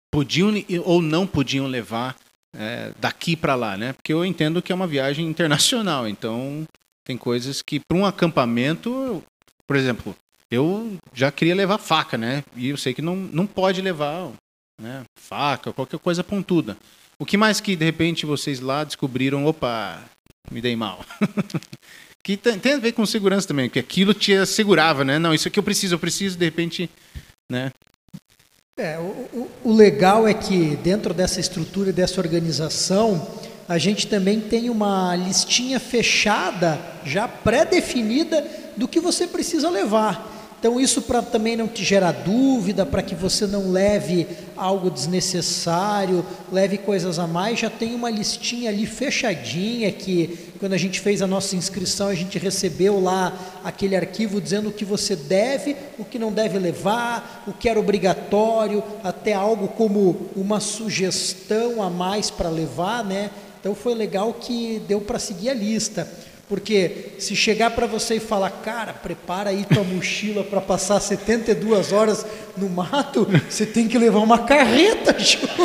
podiam 0.09 0.49
ou 0.85 1.01
não 1.01 1.27
podiam 1.27 1.67
levar 1.67 2.15
é, 2.55 2.93
daqui 2.97 3.35
para 3.35 3.53
lá, 3.53 3.75
né? 3.75 3.91
Porque 3.91 4.13
eu 4.13 4.23
entendo 4.23 4.61
que 4.61 4.71
é 4.71 4.75
uma 4.75 4.87
viagem 4.87 5.27
internacional, 5.27 6.07
então 6.07 6.63
tem 7.05 7.17
coisas 7.17 7.61
que 7.61 7.81
para 7.81 7.97
um 7.97 8.05
acampamento, 8.05 9.21
por 9.67 9.75
exemplo, 9.75 10.15
eu 10.49 10.97
já 11.13 11.33
queria 11.33 11.53
levar 11.53 11.79
faca, 11.79 12.17
né? 12.17 12.41
E 12.55 12.69
eu 12.69 12.77
sei 12.77 12.93
que 12.93 13.01
não, 13.01 13.17
não 13.17 13.45
pode 13.45 13.81
levar 13.81 14.31
né, 14.79 15.03
faca, 15.19 15.73
qualquer 15.73 15.99
coisa 15.99 16.23
pontuda. 16.23 16.77
O 17.19 17.25
que 17.25 17.35
mais 17.35 17.59
que 17.59 17.75
de 17.75 17.83
repente 17.83 18.25
vocês 18.25 18.61
lá 18.61 18.85
descobriram, 18.85 19.45
opa, 19.47 20.01
me 20.49 20.61
dei 20.61 20.77
mal? 20.77 21.03
Que 22.27 22.35
tem, 22.35 22.73
a 22.73 22.77
ver 22.77 22.91
com 22.91 23.05
segurança 23.05 23.47
também, 23.47 23.69
que 23.69 23.79
aquilo 23.79 24.13
te 24.13 24.33
assegurava, 24.33 25.05
né? 25.05 25.17
Não, 25.17 25.33
isso 25.33 25.47
aqui 25.47 25.57
eu 25.57 25.63
preciso, 25.63 25.95
eu 25.95 25.99
preciso, 25.99 26.37
de 26.37 26.43
repente, 26.43 26.89
né? 27.49 27.71
É, 28.77 28.97
o, 28.97 29.01
o, 29.33 29.51
o 29.63 29.73
legal 29.73 30.27
é 30.27 30.33
que 30.33 30.75
dentro 30.83 31.13
dessa 31.13 31.39
estrutura 31.39 31.89
e 31.89 31.93
dessa 31.93 32.19
organização, 32.19 33.25
a 33.65 33.77
gente 33.77 34.07
também 34.07 34.41
tem 34.41 34.69
uma 34.69 35.15
listinha 35.15 35.79
fechada, 35.79 36.77
já 37.05 37.29
pré-definida, 37.29 38.45
do 38.75 38.89
que 38.89 38.99
você 38.99 39.25
precisa 39.25 39.69
levar. 39.69 40.36
Então, 40.67 40.81
isso 40.81 41.01
para 41.01 41.21
também 41.21 41.55
não 41.55 41.65
te 41.65 41.81
gerar 41.81 42.11
dúvida, 42.11 42.85
para 42.85 43.01
que 43.01 43.15
você 43.15 43.47
não 43.47 43.71
leve 43.71 44.27
algo 44.57 44.91
desnecessário, 44.91 46.25
leve 46.51 46.77
coisas 46.77 47.17
a 47.19 47.25
mais, 47.25 47.57
já 47.57 47.69
tem 47.69 47.95
uma 47.95 48.09
listinha 48.09 48.69
ali 48.69 48.85
fechadinha 48.85 49.89
que 49.93 50.51
quando 50.59 50.73
a 50.73 50.77
gente 50.77 50.99
fez 50.99 51.21
a 51.21 51.27
nossa 51.27 51.55
inscrição, 51.55 52.09
a 52.09 52.13
gente 52.13 52.37
recebeu 52.37 53.01
lá 53.01 53.61
aquele 53.63 53.95
arquivo 53.95 54.41
dizendo 54.41 54.67
o 54.67 54.73
que 54.73 54.83
você 54.83 55.15
deve, 55.15 55.73
o 55.97 56.03
que 56.03 56.19
não 56.19 56.33
deve 56.33 56.59
levar, 56.59 57.45
o 57.47 57.53
que 57.53 57.69
era 57.69 57.79
obrigatório, 57.79 58.83
até 59.01 59.31
algo 59.31 59.69
como 59.69 60.27
uma 60.35 60.59
sugestão 60.59 61.81
a 61.81 61.89
mais 61.89 62.29
para 62.29 62.49
levar, 62.49 63.05
né? 63.05 63.31
Então 63.61 63.73
foi 63.73 63.95
legal 63.95 64.33
que 64.33 64.81
deu 64.85 64.99
para 64.99 65.17
seguir 65.17 65.49
a 65.49 65.53
lista. 65.53 66.05
Porque 66.47 67.13
se 67.19 67.35
chegar 67.35 67.71
para 67.71 67.85
você 67.85 68.15
e 68.15 68.19
falar, 68.21 68.49
cara, 68.49 68.93
prepara 68.93 69.49
aí 69.49 69.65
tua 69.65 69.83
mochila 69.83 70.45
para 70.45 70.61
passar 70.61 70.99
72 70.99 71.91
horas 71.91 72.25
no 72.55 72.69
mato, 72.69 73.27
você 73.49 73.65
tem 73.65 73.87
que 73.87 73.97
levar 73.97 74.19
uma 74.19 74.39
carreta 74.39 75.13
junto. 75.19 75.57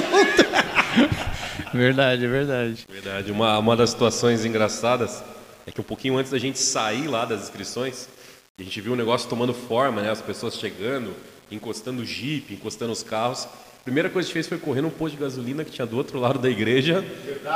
Verdade, 1.73 2.27
verdade. 2.27 2.87
Verdade. 2.91 3.31
Uma, 3.31 3.59
uma 3.59 3.77
das 3.77 3.91
situações 3.91 4.45
engraçadas 4.45 5.23
é 5.67 5.71
que 5.71 5.81
um 5.81 5.85
pouquinho 5.85 6.19
antes 6.19 6.33
da 6.33 6.39
gente 6.39 6.59
sair 6.59 7.07
lá 7.07 7.25
das 7.25 7.43
inscrições, 7.43 8.09
a 8.59 8.63
gente 8.63 8.81
viu 8.81 8.95
o 8.95 8.97
negócio 8.97 9.29
tomando 9.29 9.55
forma, 9.55 10.03
né? 10.03 10.11
As 10.11 10.21
pessoas 10.21 10.57
chegando, 10.57 11.15
encostando 11.51 12.03
o 12.03 12.05
jipe, 12.05 12.55
encostando 12.55 12.93
os 12.93 13.05
carros. 13.05 13.47
A 13.83 13.85
primeira 13.85 14.09
coisa 14.09 14.29
que 14.29 14.39
a 14.39 14.41
gente 14.41 14.47
fez 14.47 14.47
foi 14.47 14.59
correr 14.59 14.81
num 14.81 14.91
posto 14.91 15.17
de 15.17 15.21
gasolina 15.21 15.65
que 15.65 15.73
tinha 15.73 15.85
do 15.85 15.97
outro 15.97 16.17
lado 16.21 16.39
da 16.39 16.49
igreja 16.49 17.05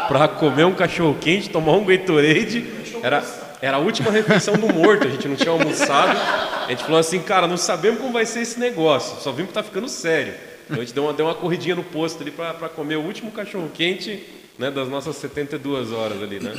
para 0.08 0.26
comer 0.26 0.64
um 0.64 0.74
cachorro 0.74 1.16
quente, 1.20 1.48
tomar 1.48 1.74
um 1.74 1.84
Gatorade. 1.84 2.66
Era, 3.00 3.24
era 3.62 3.76
a 3.76 3.78
última 3.78 4.10
refeição 4.10 4.54
do 4.54 4.66
morto, 4.74 5.06
a 5.06 5.10
gente 5.10 5.28
não 5.28 5.36
tinha 5.36 5.52
almoçado. 5.52 6.18
A 6.66 6.70
gente 6.70 6.82
falou 6.82 6.98
assim, 6.98 7.20
cara, 7.20 7.46
não 7.46 7.56
sabemos 7.56 8.00
como 8.00 8.12
vai 8.12 8.26
ser 8.26 8.40
esse 8.40 8.58
negócio, 8.58 9.22
só 9.22 9.30
vimos 9.30 9.50
que 9.50 9.54
tá 9.54 9.62
ficando 9.62 9.88
sério. 9.88 10.34
Então 10.64 10.78
a 10.78 10.84
gente 10.84 10.92
deu 10.92 11.04
uma, 11.04 11.12
deu 11.12 11.26
uma 11.26 11.34
corridinha 11.36 11.76
no 11.76 11.84
posto 11.84 12.20
ali 12.22 12.32
para 12.32 12.68
comer 12.70 12.96
o 12.96 13.02
último 13.02 13.30
cachorro 13.30 13.70
quente 13.72 14.20
né, 14.58 14.68
das 14.68 14.88
nossas 14.88 15.14
72 15.14 15.92
horas 15.92 16.20
ali, 16.20 16.40
né? 16.40 16.52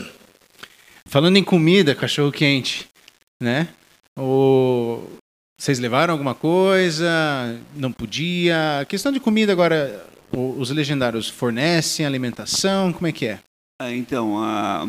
Falando 1.08 1.36
em 1.36 1.44
comida, 1.44 1.94
cachorro 1.94 2.32
quente, 2.32 2.88
né? 3.42 3.68
O... 4.18 5.04
Vocês 5.60 5.80
levaram 5.80 6.14
alguma 6.14 6.36
coisa? 6.36 7.10
Não 7.76 7.92
podia? 7.92 8.82
A 8.82 8.86
questão 8.86 9.12
de 9.12 9.20
comida 9.20 9.52
agora, 9.52 10.08
os 10.32 10.70
legendários 10.70 11.28
fornecem 11.28 12.06
alimentação? 12.06 12.94
Como 12.94 13.08
é 13.08 13.12
que 13.12 13.26
é? 13.26 13.40
Ah, 13.82 13.92
então, 13.92 14.38
a, 14.42 14.88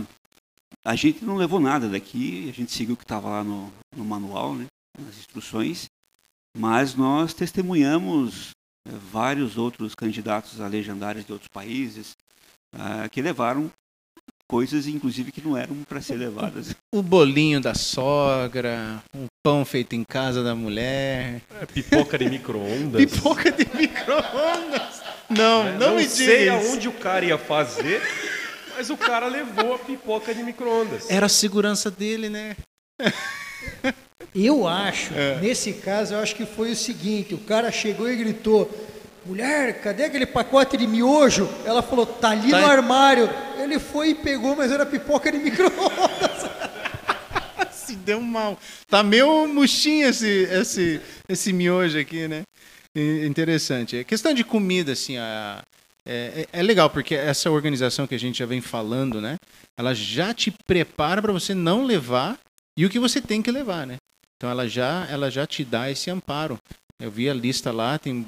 a 0.85 0.95
gente 0.95 1.25
não 1.25 1.37
levou 1.37 1.59
nada 1.59 1.89
daqui, 1.89 2.49
a 2.49 2.53
gente 2.53 2.73
seguiu 2.73 2.95
o 2.95 2.97
que 2.97 3.05
estava 3.05 3.29
lá 3.29 3.45
no, 3.45 3.73
no 3.97 4.05
manual, 4.05 4.55
né, 4.55 4.67
nas 4.99 5.19
instruções, 5.19 5.87
mas 6.57 6.95
nós 6.95 7.33
testemunhamos 7.33 8.51
é, 8.87 8.93
vários 9.13 9.57
outros 9.57 9.95
candidatos 9.95 10.61
a 10.61 10.67
legendários 10.67 11.25
de 11.25 11.33
outros 11.33 11.49
países 11.49 12.13
uh, 12.75 13.09
que 13.11 13.23
levaram 13.23 13.71
coisas, 14.51 14.87
inclusive, 14.87 15.31
que 15.31 15.43
não 15.43 15.57
eram 15.57 15.85
para 15.85 16.01
ser 16.01 16.17
levadas. 16.17 16.75
O 16.95 17.03
bolinho 17.03 17.61
da 17.61 17.75
sogra, 17.75 19.03
um 19.15 19.28
pão 19.43 19.65
feito 19.65 19.95
em 19.95 20.05
casa 20.05 20.43
da 20.43 20.55
mulher. 20.55 21.41
É, 21.61 21.67
pipoca 21.67 22.19
de 22.19 22.29
micro-ondas. 22.29 23.01
pipoca 23.05 23.51
de 23.51 23.67
micro-ondas. 23.75 25.03
Não, 25.29 25.67
é, 25.67 25.73
não, 25.73 25.79
não 25.79 25.97
me 25.97 26.05
sei 26.09 26.41
diga 26.41 26.53
aonde 26.55 26.89
o 26.89 26.93
cara 26.93 27.25
ia 27.25 27.39
fazer, 27.39 28.03
mas 28.77 28.91
o 28.91 28.97
cara 28.97 29.27
levou 29.27 29.75
a 29.75 29.79
pipoca 29.79 30.35
de 30.35 30.43
micro-ondas. 30.43 31.11
Era 31.11 31.27
a 31.27 31.29
segurança 31.29 31.91
dele, 31.91 32.29
né? 32.29 32.57
Eu 34.35 34.67
acho, 34.67 35.15
é. 35.15 35.39
nesse 35.41 35.73
caso, 35.75 36.15
eu 36.15 36.21
acho 36.21 36.35
que 36.35 36.47
foi 36.47 36.73
o 36.73 36.77
seguinte: 36.77 37.35
o 37.35 37.39
cara 37.39 37.71
chegou 37.71 38.11
e 38.11 38.17
gritou: 38.17 38.71
Mulher, 39.25 39.81
cadê 39.81 40.05
aquele 40.05 40.27
pacote 40.27 40.77
de 40.77 40.87
miojo? 40.87 41.49
Ela 41.65 41.83
falou: 41.83 42.07
Tá 42.07 42.31
ali 42.31 42.51
tá 42.51 42.61
no 42.61 42.67
armário. 42.67 43.29
Ele 43.59 43.79
foi 43.79 44.11
e 44.11 44.15
pegou, 44.15 44.57
mas 44.57 44.73
era 44.73 44.87
pipoca 44.87 45.31
de 45.31 45.39
micro-ondas. 45.39 46.48
Se 47.89 47.97
deu 47.97 48.21
mal. 48.21 48.59
Tá 48.87 49.03
meio 49.03 49.49
murchinho 49.49 50.09
esse, 50.09 50.27
esse, 50.27 51.01
esse 51.27 51.55
miojo 51.55 51.99
aqui, 51.99 52.29
né? 52.29 52.43
Interessante. 52.95 53.97
A 53.97 54.05
questão 54.05 54.35
de 54.35 54.45
comida, 54.45 54.93
assim, 54.93 55.17
a, 55.17 55.63
é, 56.05 56.47
é, 56.53 56.61
é, 56.61 56.63
legal, 56.63 56.91
porque 56.91 57.15
essa 57.15 57.51
organização 57.51 58.07
que 58.07 58.15
a 58.15 58.19
gente 58.19 58.41
já 58.41 58.45
vem 58.45 58.61
falando, 58.61 59.23
né? 59.23 59.37
Ela 59.75 59.95
já 59.95 60.35
te 60.35 60.51
prepara 60.67 61.23
para 61.23 61.33
você 61.33 61.55
não 61.55 61.83
levar 61.83 62.39
e 62.77 62.85
o 62.85 62.91
que 62.91 62.99
você 62.99 63.23
tem 63.23 63.41
que 63.41 63.51
levar, 63.51 63.87
né? 63.87 63.97
Então 64.37 64.51
ela 64.51 64.69
já, 64.69 65.07
ela 65.09 65.31
já 65.31 65.47
te 65.47 65.65
dá 65.65 65.91
esse 65.91 66.11
amparo. 66.11 66.59
Eu 67.01 67.11
vi 67.11 67.31
a 67.31 67.35
lista 67.35 67.73
lá, 67.73 67.99
tem 67.99 68.27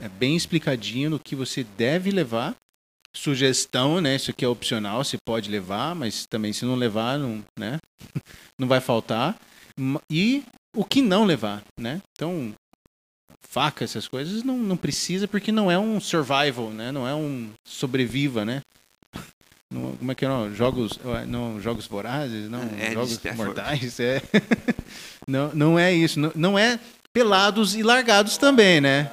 é 0.00 0.08
bem 0.08 0.34
explicadinho 0.34 1.10
no 1.10 1.20
que 1.20 1.36
você 1.36 1.62
deve 1.62 2.10
levar. 2.10 2.56
Sugestão, 3.16 4.00
né? 4.00 4.14
Isso 4.14 4.30
aqui 4.30 4.44
é 4.44 4.48
opcional, 4.48 5.02
você 5.02 5.16
pode 5.24 5.50
levar, 5.50 5.94
mas 5.94 6.26
também 6.26 6.52
se 6.52 6.66
não 6.66 6.74
levar, 6.74 7.18
não, 7.18 7.42
né? 7.58 7.78
não 8.60 8.68
vai 8.68 8.78
faltar. 8.78 9.36
E 10.10 10.44
o 10.76 10.84
que 10.84 11.00
não 11.00 11.24
levar, 11.24 11.62
né? 11.80 12.00
Então, 12.12 12.52
faca, 13.48 13.84
essas 13.84 14.06
coisas, 14.06 14.42
não, 14.42 14.58
não 14.58 14.76
precisa 14.76 15.26
porque 15.26 15.50
não 15.50 15.70
é 15.70 15.78
um 15.78 15.98
survival, 15.98 16.70
né? 16.70 16.92
Não 16.92 17.08
é 17.08 17.14
um 17.14 17.50
sobreviva, 17.66 18.44
né? 18.44 18.60
Não, 19.68 19.96
como 19.96 20.12
é 20.12 20.14
que 20.14 20.24
é? 20.24 20.28
Não? 20.28 20.54
Jogos, 20.54 20.96
não, 21.26 21.60
jogos 21.60 21.88
vorazes, 21.88 22.48
não, 22.48 22.62
é, 22.78 22.92
jogos 22.92 23.20
mortais, 23.34 23.98
é. 23.98 24.22
não, 25.26 25.52
não 25.52 25.76
é 25.76 25.92
isso, 25.92 26.20
não, 26.20 26.30
não 26.36 26.56
é 26.56 26.78
pelados 27.12 27.74
e 27.74 27.82
largados 27.82 28.38
também, 28.38 28.80
né? 28.80 29.10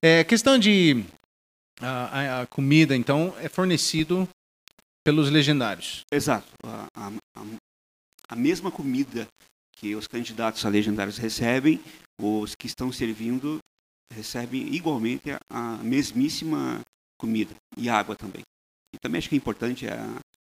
é 0.00 0.22
questão 0.22 0.56
de 0.56 1.04
a, 1.80 2.42
a, 2.42 2.46
comida, 2.46 2.96
então, 2.96 3.34
é 3.38 3.48
fornecido 3.48 4.28
pelos 5.04 5.30
legendários. 5.30 6.02
Exato. 6.12 6.48
A, 6.64 6.88
a, 6.94 7.44
a 8.28 8.36
mesma 8.36 8.70
comida 8.70 9.26
que 9.76 9.94
os 9.94 10.06
candidatos 10.06 10.64
a 10.64 10.68
legendários 10.68 11.18
recebem, 11.18 11.80
os 12.20 12.54
que 12.54 12.66
estão 12.66 12.92
servindo 12.92 13.58
recebem 14.12 14.74
igualmente 14.74 15.30
a, 15.30 15.38
a 15.50 15.76
mesmíssima 15.78 16.80
comida 17.18 17.54
e 17.76 17.88
água 17.88 18.16
também. 18.16 18.42
E 18.94 18.98
também 18.98 19.18
acho 19.18 19.28
que 19.28 19.34
é 19.34 19.38
importante 19.38 19.86
é, 19.86 19.96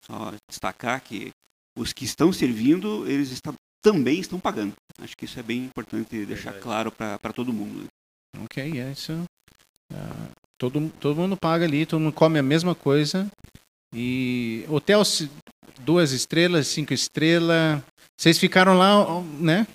só 0.04 0.32
destacar 0.48 1.02
que 1.02 1.30
os 1.76 1.92
que 1.92 2.04
estão 2.04 2.32
servindo, 2.32 3.08
eles 3.08 3.30
estão, 3.30 3.54
também 3.82 4.20
estão 4.20 4.40
pagando. 4.40 4.74
Acho 4.98 5.16
que 5.16 5.24
isso 5.24 5.38
é 5.38 5.42
bem 5.42 5.64
importante 5.64 6.24
deixar 6.26 6.58
claro 6.60 6.92
para 6.92 7.32
todo 7.32 7.52
mundo. 7.52 7.86
Ok, 8.44 8.80
é 8.80 8.92
isso. 8.92 9.12
Uh, 9.92 10.30
todo, 10.60 10.92
todo 11.00 11.16
mundo 11.16 11.36
paga 11.36 11.64
ali, 11.64 11.86
todo 11.86 12.00
mundo 12.00 12.12
come 12.12 12.38
a 12.38 12.42
mesma 12.42 12.74
coisa. 12.74 13.26
E 13.94 14.64
hotel 14.68 15.02
duas 15.80 16.12
estrelas, 16.12 16.68
cinco 16.68 16.92
estrelas. 16.92 17.82
Vocês 18.16 18.38
ficaram 18.38 18.76
lá, 18.76 19.22
né? 19.38 19.66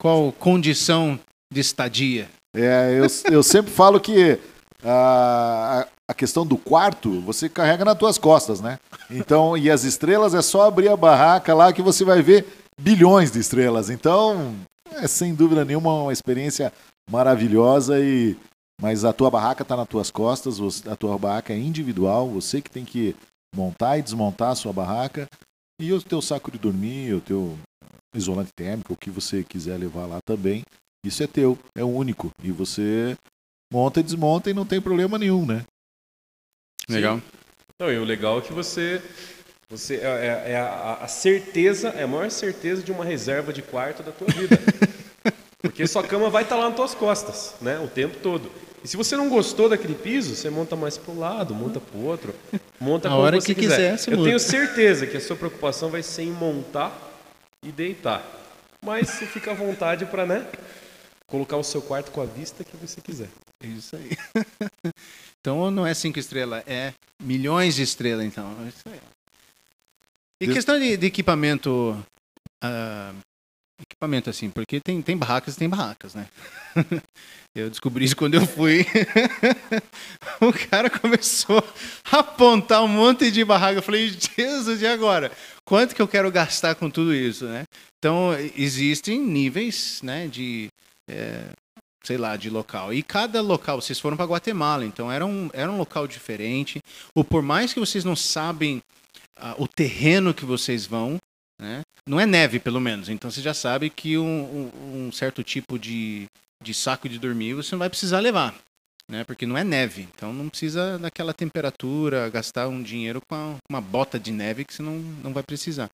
Qual 0.00 0.30
condição 0.32 1.18
de 1.52 1.60
estadia? 1.60 2.28
É, 2.56 2.96
eu, 2.96 3.32
eu 3.32 3.42
sempre 3.42 3.72
falo 3.72 3.98
que 3.98 4.38
a, 4.84 5.88
a 6.08 6.14
questão 6.14 6.46
do 6.46 6.56
quarto 6.56 7.20
você 7.22 7.48
carrega 7.48 7.84
nas 7.84 7.98
tuas 7.98 8.16
costas, 8.16 8.60
né? 8.60 8.78
Então, 9.10 9.58
e 9.58 9.68
as 9.68 9.82
estrelas 9.82 10.32
é 10.32 10.40
só 10.40 10.68
abrir 10.68 10.88
a 10.88 10.96
barraca 10.96 11.52
lá 11.52 11.72
que 11.72 11.82
você 11.82 12.04
vai 12.04 12.22
ver 12.22 12.46
bilhões 12.80 13.32
de 13.32 13.40
estrelas. 13.40 13.90
Então, 13.90 14.54
é 14.92 15.08
sem 15.08 15.34
dúvida 15.34 15.64
nenhuma 15.64 16.02
uma 16.02 16.12
experiência 16.12 16.72
maravilhosa 17.10 17.98
e 17.98 18.36
mas 18.84 19.02
a 19.02 19.14
tua 19.14 19.30
barraca 19.30 19.62
está 19.62 19.74
nas 19.74 19.88
tuas 19.88 20.10
costas, 20.10 20.86
a 20.86 20.94
tua 20.94 21.16
barraca 21.16 21.54
é 21.54 21.56
individual, 21.56 22.28
você 22.28 22.60
que 22.60 22.70
tem 22.70 22.84
que 22.84 23.16
montar 23.56 23.96
e 23.96 24.02
desmontar 24.02 24.50
a 24.50 24.54
sua 24.54 24.74
barraca 24.74 25.26
e 25.80 25.90
o 25.90 26.02
teu 26.02 26.20
saco 26.20 26.50
de 26.50 26.58
dormir, 26.58 27.14
o 27.14 27.20
teu 27.22 27.58
isolante 28.14 28.50
térmico, 28.54 28.92
o 28.92 28.96
que 28.96 29.08
você 29.08 29.42
quiser 29.42 29.78
levar 29.78 30.04
lá 30.04 30.18
também, 30.22 30.64
isso 31.02 31.22
é 31.22 31.26
teu, 31.26 31.58
é 31.74 31.82
único 31.82 32.30
e 32.42 32.52
você 32.52 33.16
monta 33.72 34.00
e 34.00 34.02
desmonta 34.02 34.50
e 34.50 34.54
não 34.54 34.66
tem 34.66 34.82
problema 34.82 35.16
nenhum, 35.16 35.46
né? 35.46 35.64
Legal. 36.86 37.22
Não, 37.80 37.90
e 37.90 37.96
o 37.96 38.04
legal 38.04 38.40
é 38.40 38.42
que 38.42 38.52
você 38.52 39.02
você 39.70 39.94
é, 39.96 40.04
é, 40.04 40.52
é 40.52 40.56
a, 40.58 40.98
a, 41.00 41.08
certeza, 41.08 41.88
é 41.88 42.02
a 42.02 42.06
maior 42.06 42.30
certeza 42.30 42.82
de 42.82 42.92
uma 42.92 43.02
reserva 43.02 43.50
de 43.50 43.62
quarto 43.62 44.02
da 44.02 44.12
tua 44.12 44.28
vida. 44.28 44.58
Porque 45.62 45.86
sua 45.86 46.06
cama 46.06 46.28
vai 46.28 46.42
estar 46.42 46.56
tá 46.56 46.60
lá 46.60 46.68
nas 46.68 46.76
tuas 46.76 46.94
costas, 46.94 47.54
né? 47.62 47.78
O 47.78 47.88
tempo 47.88 48.18
todo. 48.18 48.63
E 48.84 48.88
se 48.88 48.98
você 48.98 49.16
não 49.16 49.30
gostou 49.30 49.66
daquele 49.66 49.94
piso, 49.94 50.36
você 50.36 50.50
monta 50.50 50.76
mais 50.76 50.98
para 50.98 51.10
o 51.10 51.18
lado, 51.18 51.54
monta 51.54 51.80
para 51.80 51.98
o 51.98 52.04
outro, 52.04 52.34
monta 52.78 53.08
a 53.08 53.12
como 53.12 53.22
hora 53.22 53.40
você 53.40 53.54
que 53.54 53.62
quiser. 53.62 53.96
quiser 53.96 54.12
Eu 54.12 54.22
tenho 54.22 54.38
certeza 54.38 55.06
que 55.06 55.16
a 55.16 55.20
sua 55.22 55.36
preocupação 55.36 55.88
vai 55.88 56.02
ser 56.02 56.24
em 56.24 56.30
montar 56.30 56.92
e 57.62 57.72
deitar. 57.72 58.22
Mas 58.84 59.08
você 59.08 59.24
fica 59.24 59.52
à 59.52 59.54
vontade 59.54 60.04
para, 60.04 60.26
né, 60.26 60.46
colocar 61.26 61.56
o 61.56 61.64
seu 61.64 61.80
quarto 61.80 62.10
com 62.10 62.20
a 62.20 62.26
vista 62.26 62.62
que 62.62 62.76
você 62.76 63.00
quiser. 63.00 63.30
Isso 63.62 63.96
aí. 63.96 64.10
então 65.40 65.70
não 65.70 65.86
é 65.86 65.94
cinco 65.94 66.18
estrelas, 66.18 66.62
é 66.66 66.92
milhões 67.18 67.74
de 67.74 67.82
estrelas, 67.82 68.26
então. 68.26 68.54
É 68.66 68.68
isso 68.68 68.82
aí. 68.86 69.00
E 70.42 70.48
questão 70.48 70.78
de, 70.78 70.98
de 70.98 71.06
equipamento. 71.06 71.96
ah, 72.60 73.14
equipamento, 73.80 74.30
assim, 74.30 74.50
porque 74.50 74.80
tem, 74.80 75.02
tem 75.02 75.16
barracas 75.16 75.56
tem 75.56 75.68
barracas, 75.68 76.14
né? 76.14 76.28
eu 77.54 77.68
descobri 77.68 78.04
isso 78.04 78.16
quando 78.16 78.34
eu 78.34 78.46
fui. 78.46 78.86
o 80.40 80.52
cara 80.70 80.88
começou 80.88 81.62
a 82.10 82.18
apontar 82.18 82.82
um 82.82 82.88
monte 82.88 83.30
de 83.30 83.44
barraca. 83.44 83.78
Eu 83.78 83.82
falei, 83.82 84.08
Jesus, 84.36 84.82
e 84.82 84.86
agora? 84.86 85.30
Quanto 85.64 85.94
que 85.94 86.02
eu 86.02 86.08
quero 86.08 86.30
gastar 86.30 86.74
com 86.74 86.88
tudo 86.88 87.14
isso, 87.14 87.46
né? 87.46 87.64
Então, 87.98 88.32
existem 88.56 89.18
níveis, 89.18 90.00
né, 90.02 90.26
de. 90.26 90.68
é, 91.10 91.48
sei 92.04 92.18
lá, 92.18 92.36
de 92.36 92.50
local. 92.50 92.92
E 92.92 93.02
cada 93.02 93.40
local, 93.40 93.80
vocês 93.80 93.98
foram 93.98 94.16
para 94.16 94.26
Guatemala, 94.26 94.84
então 94.84 95.10
era 95.10 95.24
um, 95.24 95.48
era 95.52 95.70
um 95.70 95.78
local 95.78 96.06
diferente. 96.06 96.80
Ou 97.14 97.24
por 97.24 97.42
mais 97.42 97.72
que 97.72 97.80
vocês 97.80 98.04
não 98.04 98.14
sabem 98.14 98.82
ah, 99.36 99.54
o 99.58 99.66
terreno 99.66 100.34
que 100.34 100.44
vocês 100.44 100.86
vão, 100.86 101.18
né? 101.60 101.82
Não 102.06 102.20
é 102.20 102.26
neve, 102.26 102.58
pelo 102.58 102.80
menos. 102.80 103.08
Então 103.08 103.30
você 103.30 103.40
já 103.40 103.54
sabe 103.54 103.88
que 103.90 104.18
um, 104.18 104.70
um- 104.74 105.06
um 105.06 105.12
certo 105.12 105.42
tipo 105.42 105.78
de, 105.78 106.26
de 106.62 106.74
saco 106.74 107.08
de 107.08 107.18
dormir 107.18 107.54
você 107.54 107.74
não 107.74 107.78
vai 107.80 107.88
precisar 107.90 108.20
levar. 108.20 108.54
Né? 109.10 109.22
Porque 109.24 109.46
não 109.46 109.56
é 109.56 109.62
neve. 109.64 110.08
Então 110.14 110.32
não 110.32 110.48
precisa 110.48 110.98
daquela 110.98 111.32
temperatura, 111.34 112.28
gastar 112.30 112.68
um 112.68 112.82
dinheiro 112.82 113.20
com 113.28 113.34
a- 113.34 113.56
uma 113.70 113.80
bota 113.80 114.18
de 114.18 114.32
neve 114.32 114.64
que 114.64 114.74
você 114.74 114.82
não, 114.82 114.98
não 114.98 115.32
vai 115.32 115.42
precisar. 115.42 115.90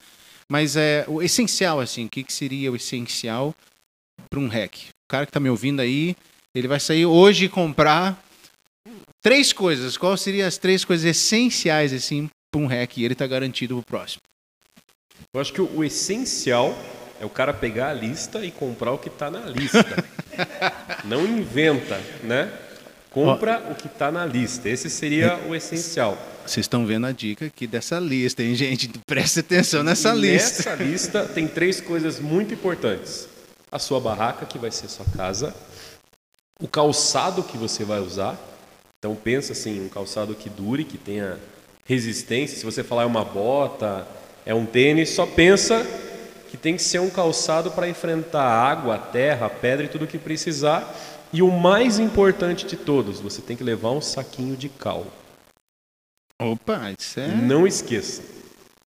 Mas 0.51 0.77
é 0.77 1.05
o 1.09 1.23
essencial, 1.23 1.79
assim, 1.81 2.07
o 2.07 2.09
que, 2.09 2.25
que 2.25 2.33
seria 2.33 2.73
o 2.73 2.77
essencial 2.77 3.55
para 4.29 4.41
um 4.41 4.49
hack? 4.49 4.75
O 4.89 5.11
cara 5.11 5.25
que 5.27 5.31
está 5.31 5.39
me 5.41 5.49
ouvindo 5.51 5.81
aí, 5.81 6.17
ele 6.55 6.67
vai 6.67 6.81
sair 6.81 7.07
hoje 7.07 7.45
e 7.45 7.49
comprar 7.49 8.21
três 9.23 9.53
coisas. 9.53 9.97
Quais 9.97 10.21
seriam 10.21 10.47
as 10.49 10.59
três 10.59 10.85
coisas 10.85 11.05
essenciais, 11.07 11.93
assim, 11.93 12.29
para 12.51 12.61
um 12.61 12.67
hack? 12.67 12.97
E 12.97 13.05
ele 13.05 13.13
está 13.15 13.27
garantido 13.27 13.75
pro 13.77 13.85
próximo. 13.87 14.21
Eu 15.33 15.41
acho 15.41 15.53
que 15.53 15.61
o, 15.61 15.77
o 15.77 15.85
essencial 15.85 16.77
é 17.21 17.25
o 17.25 17.31
cara 17.31 17.53
pegar 17.53 17.91
a 17.91 17.93
lista 17.93 18.45
e 18.45 18.51
comprar 18.51 18.93
o 18.93 18.99
que 18.99 19.09
está 19.09 19.31
na 19.31 19.41
lista. 19.41 19.85
Não 21.05 21.27
inventa, 21.27 22.01
né? 22.25 22.51
Compra 23.11 23.67
o 23.71 23.75
que 23.75 23.89
está 23.89 24.11
na 24.11 24.25
lista. 24.25 24.69
Esse 24.69 24.89
seria 24.89 25.37
o 25.49 25.55
essencial. 25.55 26.17
Vocês 26.47 26.65
estão 26.65 26.87
vendo 26.87 27.07
a 27.07 27.13
dica 27.13 27.47
aqui 27.47 27.67
dessa 27.67 27.99
lista, 27.99 28.43
hein, 28.43 28.55
gente? 28.55 28.89
Preste 29.07 29.41
atenção 29.41 29.83
nessa 29.83 30.15
E 30.15 30.19
lista. 30.19 30.71
Nessa 30.71 30.83
lista 30.83 31.25
tem 31.27 31.47
três 31.47 31.81
coisas 31.81 32.19
muito 32.19 32.55
importantes: 32.55 33.29
a 33.71 33.79
sua 33.79 34.01
barraca, 34.01 34.47
que 34.47 34.59
vai 34.59 34.71
ser 34.71 34.89
sua 34.89 35.05
casa, 35.17 35.55
o 36.61 36.69
calçado 36.69 37.43
que 37.43 37.59
você 37.59 37.85
vai 37.85 38.01
usar. 38.01 38.39
Então 38.99 39.15
pensa 39.15 39.53
assim, 39.53 39.85
um 39.85 39.89
calçado 39.89 40.35
que 40.35 40.49
dure, 40.49 40.85
que 40.85 40.99
tenha 40.99 41.39
resistência. 41.85 42.57
Se 42.57 42.65
você 42.65 42.85
falar 42.85 43.03
é 43.03 43.07
uma 43.07 43.25
bota, 43.25 44.07
é 44.51 44.55
um 44.55 44.67
tênis, 44.67 45.11
só 45.11 45.27
pensa 45.27 45.87
que 46.51 46.57
tem 46.57 46.75
que 46.75 46.83
ser 46.83 46.99
um 46.99 47.09
calçado 47.09 47.71
para 47.71 47.89
enfrentar 47.89 48.43
a 48.43 48.69
água, 48.69 48.97
a 48.97 48.99
terra, 48.99 49.47
a 49.47 49.51
pedra 49.51 49.87
e 49.87 49.89
tudo 49.89 50.05
o 50.05 50.09
que 50.09 50.19
precisar. 50.19 50.93
E 51.33 51.41
o 51.41 51.51
mais 51.53 52.01
importante 52.01 52.67
de 52.67 52.77
todos, 52.77 53.21
você 53.21 53.41
tem 53.41 53.57
que 53.57 53.63
levar 53.63 53.91
um 53.93 54.01
saquinho 54.01 54.57
de 54.57 54.69
cal. 54.69 55.07
Opa, 56.43 56.93
isso 56.99 57.21
é, 57.21 57.29
Não 57.29 57.65
esqueça. 57.65 58.23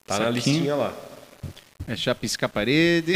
Tá 0.06 0.18
na 0.18 0.24
Saquinho. 0.26 0.34
listinha 0.34 0.74
lá. 0.76 0.92
é 1.88 1.96
chapiscar 1.96 2.50
a 2.50 2.52
parede. 2.52 3.14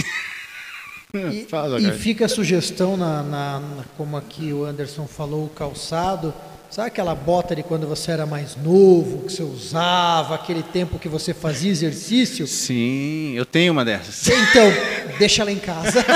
E, 1.13 1.45
Fala, 1.51 1.79
e 1.79 1.93
fica 1.99 2.25
a 2.25 2.29
sugestão, 2.29 2.97
na, 2.97 3.23
na- 3.23 3.61
na- 3.61 3.85
como 3.99 4.17
aqui 4.17 4.55
o 4.55 4.65
Anderson 4.65 5.07
falou, 5.07 5.45
o 5.45 5.51
calçado. 5.51 6.33
Sabe 6.71 6.89
aquela 6.89 7.15
bota 7.15 7.57
de 7.57 7.63
quando 7.63 7.87
você 7.87 8.11
era 8.13 8.27
mais 8.27 8.55
novo, 8.55 9.25
que 9.25 9.33
você 9.33 9.43
usava, 9.43 10.35
aquele 10.35 10.63
tempo 10.63 10.99
que 10.99 11.09
você 11.09 11.33
fazia 11.33 11.71
exercício? 11.71 12.47
Sim, 12.47 13.33
eu 13.35 13.47
tenho 13.47 13.73
uma 13.73 13.87
dessas. 13.87 14.29
Então, 14.29 14.71
deixa 15.19 15.41
ela 15.43 15.51
em 15.51 15.59
casa. 15.59 16.05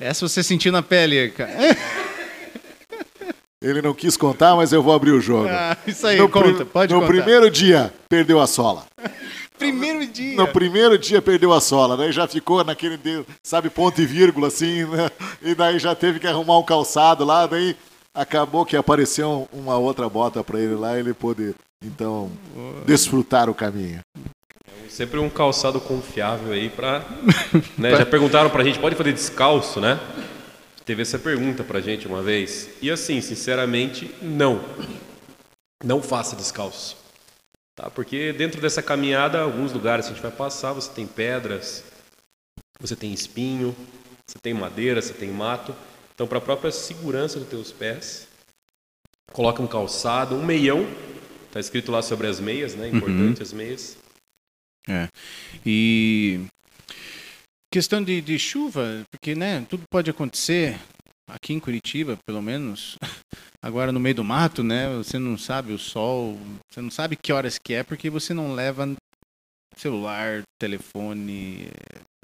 Essa 0.00 0.26
você 0.26 0.42
sentiu 0.42 0.72
na 0.72 0.82
pele, 0.82 1.28
cara. 1.30 1.52
Ele 3.62 3.80
não 3.80 3.94
quis 3.94 4.16
contar, 4.16 4.54
mas 4.54 4.72
eu 4.74 4.82
vou 4.82 4.92
abrir 4.92 5.12
o 5.12 5.20
jogo. 5.20 5.48
Ah, 5.48 5.74
isso 5.86 6.06
aí, 6.06 6.18
no 6.18 6.28
conta, 6.28 6.66
pode 6.66 6.92
no 6.92 7.00
contar. 7.00 7.12
primeiro 7.12 7.50
dia, 7.50 7.90
perdeu 8.10 8.38
a 8.38 8.46
sola. 8.46 8.84
Dia. 10.14 10.36
No 10.36 10.46
primeiro 10.46 10.96
dia 10.96 11.20
perdeu 11.20 11.52
a 11.52 11.60
sola, 11.60 11.96
daí 11.96 12.12
já 12.12 12.28
ficou 12.28 12.62
naquele, 12.62 12.98
sabe, 13.42 13.68
ponto 13.68 14.00
e 14.00 14.06
vírgula 14.06 14.46
assim, 14.46 14.84
né? 14.84 15.10
E 15.42 15.56
daí 15.56 15.76
já 15.80 15.92
teve 15.92 16.20
que 16.20 16.26
arrumar 16.28 16.56
um 16.56 16.62
calçado 16.62 17.24
lá, 17.24 17.46
daí 17.46 17.76
acabou 18.14 18.64
que 18.64 18.76
apareceu 18.76 19.48
uma 19.52 19.76
outra 19.76 20.08
bota 20.08 20.44
para 20.44 20.60
ele 20.60 20.76
lá, 20.76 20.96
ele 20.96 21.12
pôde 21.12 21.52
então 21.84 22.30
desfrutar 22.86 23.50
o 23.50 23.54
caminho. 23.54 24.00
Sempre 24.88 25.18
um 25.18 25.28
calçado 25.28 25.80
confiável 25.80 26.52
aí 26.52 26.70
pra. 26.70 27.04
né, 27.76 27.90
Já 27.90 28.06
perguntaram 28.06 28.48
pra 28.50 28.62
gente, 28.62 28.78
pode 28.78 28.94
fazer 28.94 29.12
descalço, 29.12 29.80
né? 29.80 29.98
Teve 30.84 31.02
essa 31.02 31.18
pergunta 31.18 31.64
pra 31.64 31.80
gente 31.80 32.06
uma 32.06 32.22
vez. 32.22 32.68
E 32.80 32.88
assim, 32.88 33.20
sinceramente, 33.20 34.14
não. 34.22 34.60
Não 35.82 36.00
faça 36.00 36.36
descalço. 36.36 37.03
Tá? 37.74 37.90
Porque 37.90 38.32
dentro 38.32 38.60
dessa 38.60 38.82
caminhada, 38.82 39.40
alguns 39.40 39.72
lugares 39.72 40.06
que 40.06 40.12
a 40.12 40.14
gente 40.14 40.22
vai 40.22 40.32
passar, 40.32 40.72
você 40.72 40.90
tem 40.90 41.06
pedras, 41.06 41.84
você 42.78 42.94
tem 42.94 43.12
espinho, 43.12 43.74
você 44.26 44.38
tem 44.40 44.54
madeira, 44.54 45.02
você 45.02 45.12
tem 45.12 45.30
mato. 45.30 45.74
Então, 46.14 46.26
para 46.26 46.38
a 46.38 46.40
própria 46.40 46.70
segurança 46.70 47.40
dos 47.40 47.48
teus 47.48 47.72
pés, 47.72 48.28
coloca 49.32 49.60
um 49.60 49.66
calçado, 49.66 50.34
um 50.34 50.44
meião. 50.44 50.86
Tá 51.50 51.60
escrito 51.60 51.90
lá 51.90 52.02
sobre 52.02 52.26
as 52.26 52.40
meias, 52.40 52.74
né? 52.74 52.88
Importante 52.88 53.42
as 53.42 53.52
meias. 53.52 53.96
E 55.64 56.40
questão 57.72 58.02
de, 58.02 58.20
de 58.20 58.38
chuva, 58.38 59.04
porque 59.10 59.34
né, 59.34 59.66
tudo 59.68 59.84
pode 59.90 60.10
acontecer 60.10 60.78
aqui 61.28 61.52
em 61.52 61.60
Curitiba, 61.60 62.18
pelo 62.24 62.42
menos. 62.42 62.96
Agora 63.62 63.90
no 63.92 64.00
meio 64.00 64.14
do 64.14 64.24
mato, 64.24 64.62
né? 64.62 64.88
Você 64.96 65.18
não 65.18 65.38
sabe 65.38 65.72
o 65.72 65.78
sol, 65.78 66.38
você 66.70 66.80
não 66.80 66.90
sabe 66.90 67.16
que 67.16 67.32
horas 67.32 67.58
que 67.58 67.72
é, 67.74 67.82
porque 67.82 68.10
você 68.10 68.34
não 68.34 68.54
leva 68.54 68.86
celular, 69.76 70.42
telefone, 70.60 71.68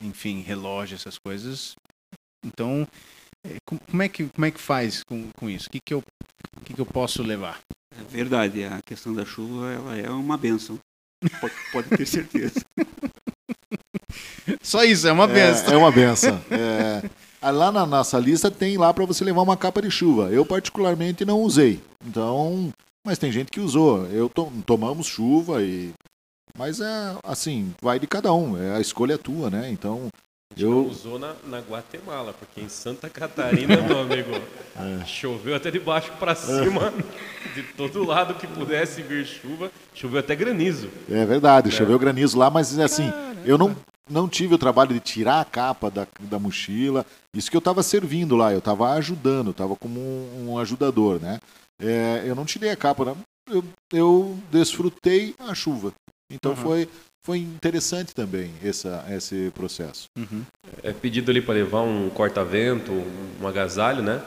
enfim, 0.02 0.42
relógio, 0.42 0.94
essas 0.94 1.16
coisas. 1.18 1.74
Então, 2.44 2.86
com- 3.66 3.78
como 3.78 4.02
é 4.02 4.08
que 4.08 4.28
como 4.28 4.44
é 4.44 4.50
que 4.50 4.60
faz 4.60 5.02
com, 5.02 5.30
com 5.32 5.48
isso? 5.48 5.68
O 5.68 5.70
que 5.70 5.80
que 5.84 5.94
eu 5.94 5.98
o 6.56 6.60
que 6.64 6.74
que 6.74 6.80
eu 6.80 6.86
posso 6.86 7.22
levar? 7.22 7.58
É 7.98 8.02
verdade, 8.04 8.64
a 8.64 8.80
questão 8.82 9.12
da 9.14 9.24
chuva 9.24 9.70
ela 9.72 9.96
é 9.98 10.08
uma 10.10 10.36
benção. 10.36 10.78
Pode, 11.40 11.54
pode 11.72 11.88
ter 11.90 12.06
certeza. 12.06 12.60
Só 14.62 14.84
isso, 14.84 15.06
é 15.06 15.12
uma 15.12 15.26
benção. 15.26 15.70
É, 15.70 15.74
é 15.74 15.76
uma 15.76 15.92
benção. 15.92 16.44
É, 16.50 17.02
lá 17.42 17.72
na 17.72 17.86
nossa 17.86 18.18
lista 18.18 18.50
tem 18.50 18.76
lá 18.76 18.92
para 18.92 19.04
você 19.04 19.24
levar 19.24 19.42
uma 19.42 19.56
capa 19.56 19.80
de 19.80 19.90
chuva. 19.90 20.28
Eu 20.30 20.44
particularmente 20.44 21.24
não 21.24 21.40
usei. 21.42 21.80
Então, 22.06 22.70
mas 23.06 23.18
tem 23.18 23.32
gente 23.32 23.50
que 23.50 23.60
usou. 23.60 24.06
Eu 24.06 24.28
to- 24.28 24.52
tomamos 24.66 25.06
chuva 25.06 25.62
e 25.62 25.92
mas 26.58 26.80
é 26.80 27.14
assim, 27.22 27.72
vai 27.80 27.98
de 27.98 28.06
cada 28.06 28.32
um. 28.34 28.60
É, 28.60 28.76
a 28.76 28.80
escolha 28.80 29.14
é 29.14 29.18
tua, 29.18 29.48
né? 29.48 29.70
Então, 29.70 30.08
A 30.52 30.58
gente 30.58 30.68
não 30.68 30.78
eu 30.78 30.86
usou 30.86 31.18
na, 31.18 31.32
na 31.46 31.60
Guatemala, 31.60 32.34
porque 32.38 32.60
em 32.60 32.68
Santa 32.68 33.08
Catarina, 33.08 33.76
meu 33.80 34.00
amigo, 34.00 34.30
choveu 35.06 35.54
até 35.54 35.70
de 35.70 35.78
baixo 35.78 36.10
para 36.18 36.34
cima, 36.34 36.92
de 37.54 37.62
todo 37.62 38.04
lado 38.04 38.34
que 38.34 38.46
pudesse 38.48 39.00
vir 39.00 39.24
chuva, 39.24 39.70
choveu 39.94 40.18
até 40.20 40.34
granizo. 40.34 40.90
É 41.08 41.24
verdade, 41.24 41.70
choveu 41.70 41.98
granizo 41.98 42.36
lá, 42.36 42.50
mas 42.50 42.76
assim, 42.80 43.10
eu 43.46 43.56
não, 43.56 43.74
não 44.10 44.28
tive 44.28 44.54
o 44.54 44.58
trabalho 44.58 44.92
de 44.92 45.00
tirar 45.00 45.40
a 45.40 45.44
capa 45.44 45.90
da, 45.90 46.06
da 46.20 46.38
mochila. 46.38 47.06
Isso 47.34 47.50
que 47.50 47.56
eu 47.56 47.60
estava 47.60 47.82
servindo 47.82 48.36
lá, 48.36 48.52
eu 48.52 48.58
estava 48.58 48.90
ajudando, 48.92 49.52
estava 49.52 49.76
como 49.76 50.00
um, 50.00 50.48
um 50.50 50.58
ajudador, 50.58 51.20
né? 51.20 51.40
É, 51.80 52.24
eu 52.26 52.34
não 52.34 52.44
tirei 52.44 52.70
a 52.70 52.76
capa, 52.76 53.16
eu, 53.48 53.64
eu 53.92 54.38
desfrutei 54.50 55.34
a 55.38 55.54
chuva. 55.54 55.92
Então 56.30 56.52
Uhum. 56.52 56.56
foi, 56.56 56.88
foi 57.22 57.38
interessante 57.38 58.14
também 58.14 58.50
essa, 58.62 59.04
esse 59.10 59.50
processo. 59.54 60.06
Uhum. 60.18 60.42
É 60.82 60.92
pedido 60.92 61.30
ali 61.30 61.40
para 61.40 61.54
levar 61.54 61.82
um 61.82 62.10
corta-vento, 62.10 62.92
um 63.40 63.46
agasalho, 63.46 64.02
né? 64.02 64.22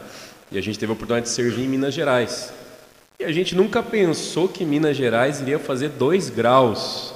E 0.52 0.58
a 0.58 0.62
gente 0.62 0.80
teve 0.80 0.92
a 0.92 0.94
oportunidade 0.96 1.28
de 1.28 1.32
servir 1.34 1.64
em 1.64 1.68
Minas 1.68 1.94
Gerais. 1.94 2.54
E 3.20 3.26
a 3.26 3.32
gente 3.32 3.56
nunca 3.56 3.82
pensou 3.82 4.48
que 4.48 4.66
Minas 4.66 4.98
Gerais 4.98 5.42
iria 5.42 5.60
fazer 5.60 5.90
2 5.90 6.30
graus. 6.30 7.14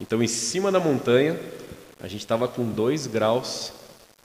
Então, 0.00 0.22
em 0.22 0.26
cima 0.28 0.70
da 0.72 0.80
montanha, 0.80 1.38
a 2.02 2.08
gente 2.08 2.20
estava 2.20 2.48
com 2.48 2.64
2 2.64 3.06
graus. 3.06 3.72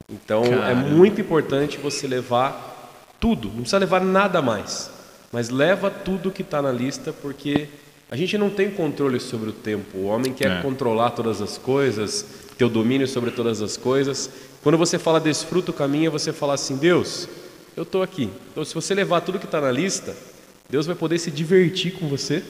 Então, 0.09 0.43
é 0.43 0.49
Caramba. 0.57 0.89
muito 0.89 1.19
importante 1.19 1.77
você 1.77 2.07
levar 2.07 2.93
tudo. 3.19 3.47
Não 3.47 3.55
precisa 3.57 3.77
levar 3.77 4.01
nada 4.01 4.41
mais. 4.41 4.89
Mas 5.31 5.49
leva 5.49 5.89
tudo 5.89 6.31
que 6.31 6.41
está 6.41 6.61
na 6.61 6.71
lista, 6.71 7.11
porque 7.11 7.67
a 8.09 8.15
gente 8.15 8.37
não 8.37 8.49
tem 8.49 8.69
controle 8.69 9.19
sobre 9.19 9.49
o 9.49 9.53
tempo. 9.53 9.97
O 9.97 10.05
homem 10.05 10.31
quer 10.33 10.59
É. 10.59 10.61
controlar 10.61 11.11
todas 11.11 11.41
as 11.41 11.57
coisas, 11.57 12.25
ter 12.57 12.65
o 12.65 12.69
domínio 12.69 13.07
sobre 13.07 13.31
todas 13.31 13.61
as 13.61 13.75
coisas. 13.75 14.29
Quando 14.63 14.77
você 14.77 14.97
fala 14.97 15.19
desfruta 15.19 15.71
o 15.71 15.73
caminho, 15.73 16.11
você 16.11 16.31
fala 16.31 16.53
assim: 16.53 16.75
Deus, 16.77 17.27
eu 17.75 17.83
estou 17.83 18.01
aqui. 18.03 18.29
Então, 18.51 18.63
se 18.63 18.73
você 18.73 18.93
levar 18.93 19.21
tudo 19.21 19.39
que 19.39 19.45
está 19.45 19.59
na 19.59 19.71
lista, 19.71 20.15
Deus 20.69 20.85
vai 20.85 20.95
poder 20.95 21.17
se 21.19 21.29
divertir 21.31 21.93
com 21.93 22.07
você. 22.07 22.43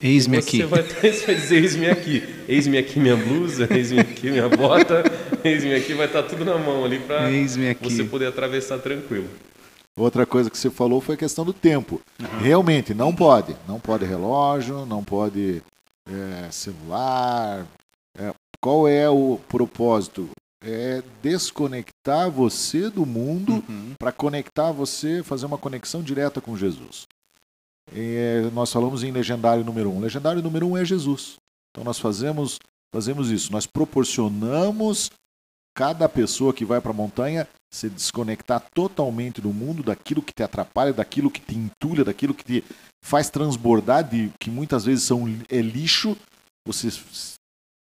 Eis-me 0.00 0.40
Você 0.40 0.48
aqui. 0.48 0.62
vai, 0.64 0.82
você 1.12 1.26
vai 1.26 1.34
dizer: 1.34 1.56
Eis-me 1.62 1.88
aqui. 1.90 2.22
Eis-me 2.48 2.78
aqui 2.78 3.00
minha 3.00 3.16
blusa, 3.16 3.66
eis-me 3.70 4.00
aqui 4.00 4.30
minha 4.30 4.48
bota, 4.48 5.02
eis-me 5.44 5.74
aqui. 5.74 5.92
Vai 5.94 6.06
estar 6.06 6.22
tudo 6.22 6.44
na 6.44 6.56
mão 6.56 6.84
ali 6.84 6.98
para 7.00 7.28
você 7.82 8.04
poder 8.04 8.26
atravessar 8.26 8.78
tranquilo. 8.78 9.28
Outra 9.96 10.24
coisa 10.24 10.48
que 10.48 10.56
você 10.56 10.70
falou 10.70 11.00
foi 11.00 11.16
a 11.16 11.18
questão 11.18 11.44
do 11.44 11.52
tempo. 11.52 12.00
Realmente, 12.40 12.94
não 12.94 13.12
pode. 13.12 13.56
Não 13.66 13.80
pode 13.80 14.04
relógio, 14.04 14.86
não 14.86 15.02
pode 15.02 15.60
é, 16.08 16.48
celular. 16.52 17.66
É, 18.16 18.32
qual 18.60 18.86
é 18.86 19.08
o 19.10 19.40
propósito? 19.48 20.28
É 20.64 21.02
desconectar 21.22 22.30
você 22.30 22.88
do 22.90 23.04
mundo 23.06 23.62
Uhum. 23.68 23.92
para 23.98 24.10
conectar 24.12 24.70
você, 24.72 25.22
fazer 25.22 25.46
uma 25.46 25.58
conexão 25.58 26.02
direta 26.02 26.40
com 26.40 26.56
Jesus. 26.56 27.06
É, 27.94 28.42
nós 28.52 28.72
falamos 28.72 29.02
em 29.02 29.10
legendário 29.10 29.64
número 29.64 29.90
um. 29.90 30.00
Legendário 30.00 30.42
número 30.42 30.68
um 30.68 30.76
é 30.76 30.84
Jesus. 30.84 31.36
Então 31.70 31.84
nós 31.84 31.98
fazemos, 31.98 32.58
fazemos 32.92 33.30
isso. 33.30 33.52
Nós 33.52 33.66
proporcionamos 33.66 35.10
cada 35.74 36.08
pessoa 36.08 36.52
que 36.52 36.64
vai 36.64 36.80
para 36.80 36.90
a 36.90 36.94
montanha 36.94 37.46
se 37.72 37.88
desconectar 37.88 38.64
totalmente 38.74 39.40
do 39.40 39.52
mundo, 39.52 39.82
daquilo 39.82 40.22
que 40.22 40.32
te 40.32 40.42
atrapalha, 40.42 40.92
daquilo 40.92 41.30
que 41.30 41.40
te 41.40 41.54
entulha, 41.54 42.04
daquilo 42.04 42.34
que 42.34 42.42
te 42.42 42.64
faz 43.04 43.30
transbordar, 43.30 44.02
de, 44.02 44.30
que 44.40 44.50
muitas 44.50 44.84
vezes 44.84 45.04
são, 45.04 45.26
é 45.48 45.60
lixo. 45.60 46.16
Você 46.66 46.88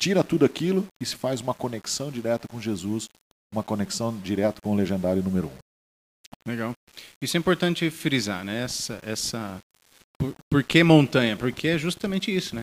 tira 0.00 0.22
tudo 0.22 0.44
aquilo 0.44 0.86
e 1.02 1.06
se 1.06 1.16
faz 1.16 1.40
uma 1.40 1.54
conexão 1.54 2.10
direta 2.10 2.46
com 2.48 2.60
Jesus, 2.60 3.08
uma 3.52 3.62
conexão 3.62 4.16
direta 4.18 4.60
com 4.62 4.72
o 4.72 4.76
legendário 4.76 5.22
número 5.22 5.48
um. 5.48 5.56
Legal. 6.46 6.72
Isso 7.20 7.36
é 7.36 7.40
importante 7.40 7.90
frisar, 7.90 8.44
né? 8.44 8.62
Essa, 8.62 8.98
essa... 9.02 9.58
Por, 10.22 10.34
por 10.48 10.62
que 10.62 10.84
montanha? 10.84 11.36
Porque 11.36 11.68
é 11.68 11.78
justamente 11.78 12.34
isso, 12.34 12.54
né? 12.54 12.62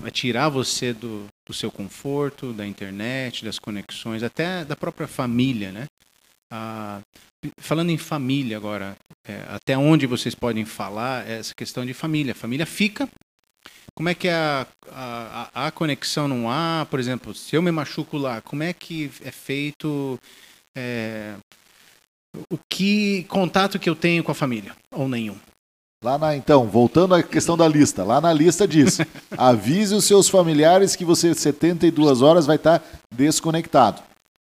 Vai 0.00 0.10
tirar 0.10 0.48
você 0.48 0.92
do, 0.92 1.26
do 1.46 1.52
seu 1.52 1.70
conforto, 1.70 2.52
da 2.52 2.66
internet, 2.66 3.44
das 3.44 3.58
conexões, 3.58 4.22
até 4.22 4.64
da 4.64 4.74
própria 4.74 5.06
família, 5.06 5.70
né? 5.70 5.86
Ah, 6.50 7.00
falando 7.58 7.90
em 7.90 7.98
família 7.98 8.56
agora, 8.56 8.96
é, 9.26 9.44
até 9.48 9.76
onde 9.76 10.06
vocês 10.06 10.34
podem 10.34 10.64
falar 10.64 11.28
essa 11.28 11.54
questão 11.54 11.84
de 11.84 11.94
família? 11.94 12.34
Família 12.34 12.66
fica. 12.66 13.08
Como 13.94 14.08
é 14.08 14.14
que 14.14 14.28
é 14.28 14.34
a, 14.34 14.66
a, 14.90 15.66
a- 15.66 15.70
conexão 15.70 16.26
não 16.26 16.50
há? 16.50 16.86
Por 16.90 16.98
exemplo, 16.98 17.34
se 17.34 17.54
eu 17.54 17.62
me 17.62 17.70
machuco 17.70 18.16
lá, 18.16 18.40
como 18.40 18.62
é 18.62 18.72
que 18.72 19.10
é 19.22 19.30
feito 19.30 20.18
é, 20.76 21.36
o 22.50 22.58
que 22.70 23.24
contato 23.24 23.78
que 23.78 23.90
eu 23.90 23.94
tenho 23.94 24.24
com 24.24 24.32
a 24.32 24.34
família? 24.34 24.74
Ou 24.90 25.08
nenhum? 25.08 25.38
Lá 26.02 26.18
na, 26.18 26.36
então, 26.36 26.66
voltando 26.66 27.14
à 27.14 27.22
questão 27.22 27.56
da 27.56 27.68
lista, 27.68 28.02
lá 28.02 28.20
na 28.20 28.32
lista 28.32 28.66
diz: 28.66 28.98
avise 29.38 29.94
os 29.94 30.04
seus 30.04 30.28
familiares 30.28 30.96
que 30.96 31.04
você 31.04 31.32
72 31.32 32.22
horas 32.22 32.44
vai 32.44 32.56
estar 32.56 32.82
desconectado, 33.14 34.02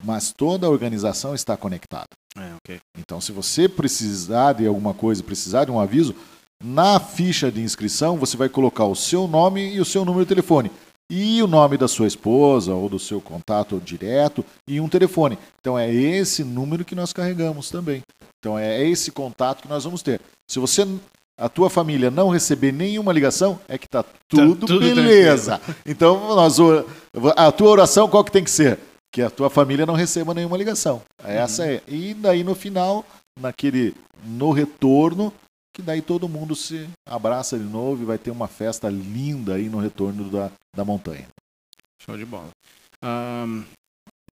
mas 0.04 0.34
toda 0.34 0.66
a 0.66 0.70
organização 0.70 1.36
está 1.36 1.56
conectada. 1.56 2.08
É, 2.36 2.56
ok. 2.56 2.80
Então, 2.98 3.22
se 3.22 3.32
você 3.32 3.70
precisar 3.70 4.54
de 4.54 4.66
alguma 4.66 4.96
coisa, 4.96 5.22
precisar 5.22 5.66
de 5.66 5.72
um 5.72 5.80
aviso, 5.80 6.16
na 6.64 7.00
ficha 7.00 7.52
de 7.52 7.62
inscrição 7.62 8.18
você 8.18 8.36
vai 8.36 8.50
colocar 8.50 8.86
o 8.86 8.96
seu 8.96 9.28
nome 9.28 9.76
e 9.76 9.80
o 9.80 9.86
seu 9.86 10.04
número 10.04 10.26
de 10.26 10.30
telefone. 10.30 10.72
E 11.12 11.44
o 11.44 11.48
nome 11.48 11.78
da 11.78 11.88
sua 11.88 12.08
esposa 12.08 12.74
ou 12.74 12.90
do 12.90 12.98
seu 12.98 13.22
contato 13.22 13.80
direto 13.80 14.44
e 14.68 14.80
um 14.80 14.90
telefone. 14.90 15.38
Então 15.60 15.78
é 15.78 15.94
esse 15.94 16.44
número 16.44 16.86
que 16.86 16.96
nós 16.96 17.14
carregamos 17.14 17.70
também. 17.70 18.02
Então 18.40 18.58
é 18.58 18.84
esse 18.84 19.12
contato 19.12 19.62
que 19.62 19.68
nós 19.68 19.84
vamos 19.84 20.02
ter. 20.02 20.20
Se 20.50 20.58
você 20.58 20.88
a 21.38 21.50
tua 21.50 21.70
família 21.70 22.12
não 22.12 22.30
receber 22.30 22.72
nenhuma 22.72 23.12
ligação, 23.12 23.60
é 23.68 23.78
que 23.78 23.88
tá 23.88 24.04
tudo, 24.28 24.68
tudo 24.68 24.80
beleza. 24.80 25.60
Então 25.86 26.36
nós 26.36 26.58
a 27.36 27.52
tua 27.52 27.70
oração 27.70 28.10
qual 28.10 28.24
que 28.24 28.32
tem 28.32 28.44
que 28.44 28.52
ser? 28.52 28.80
Que 29.12 29.22
a 29.22 29.30
tua 29.30 29.50
família 29.50 29.86
não 29.86 29.94
receba 29.94 30.34
nenhuma 30.34 30.58
ligação. 30.58 31.02
Essa 31.24 31.66
é. 31.68 31.82
E 31.88 32.14
daí 32.14 32.44
no 32.44 32.56
final, 32.56 33.06
naquele 33.40 33.96
no 34.26 34.52
retorno, 34.52 35.34
que 35.74 35.82
daí 35.82 36.02
todo 36.02 36.30
mundo 36.30 36.56
se 36.56 36.88
abraça 37.06 37.58
de 37.58 37.64
novo 37.64 38.02
e 38.02 38.06
vai 38.06 38.18
ter 38.18 38.32
uma 38.32 38.48
festa 38.48 38.90
linda 38.90 39.56
aí 39.56 39.70
no 39.70 39.80
retorno 39.80 40.30
da, 40.30 40.52
da 40.76 40.86
montanha. 40.86 41.28
Show 42.00 42.18
de 42.18 42.26
bola. 42.26 42.50
Ahn, 43.02 43.64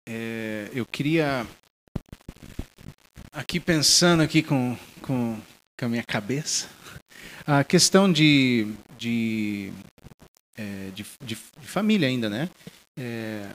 é, 0.07 0.69
eu 0.73 0.85
queria 0.85 1.45
aqui 3.33 3.59
pensando 3.59 4.21
aqui 4.21 4.41
com, 4.43 4.77
com, 5.01 5.37
com 5.77 5.85
a 5.85 5.89
minha 5.89 6.03
cabeça 6.03 6.67
a 7.45 7.63
questão 7.63 8.11
de 8.11 8.67
de, 8.97 9.71
é, 10.57 10.89
de, 10.93 11.03
de- 11.23 11.35
de 11.59 11.67
família 11.67 12.07
ainda, 12.07 12.29
né? 12.29 12.49
É, 12.99 13.47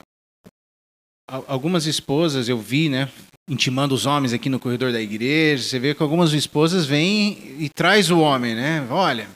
al- 1.31 1.45
algumas 1.47 1.87
esposas 1.87 2.49
eu 2.49 2.59
vi, 2.59 2.89
né? 2.89 3.09
Intimando 3.49 3.95
os 3.95 4.07
homens 4.07 4.33
aqui 4.33 4.49
no 4.49 4.59
corredor 4.59 4.93
da 4.93 5.01
igreja. 5.01 5.63
Você 5.63 5.79
vê 5.79 5.95
que 5.95 6.03
algumas 6.03 6.33
esposas 6.33 6.85
vêm 6.85 7.57
e 7.61 7.69
traz 7.69 8.11
o 8.11 8.19
homem, 8.19 8.57
né? 8.57 8.85
Olha, 8.91 9.29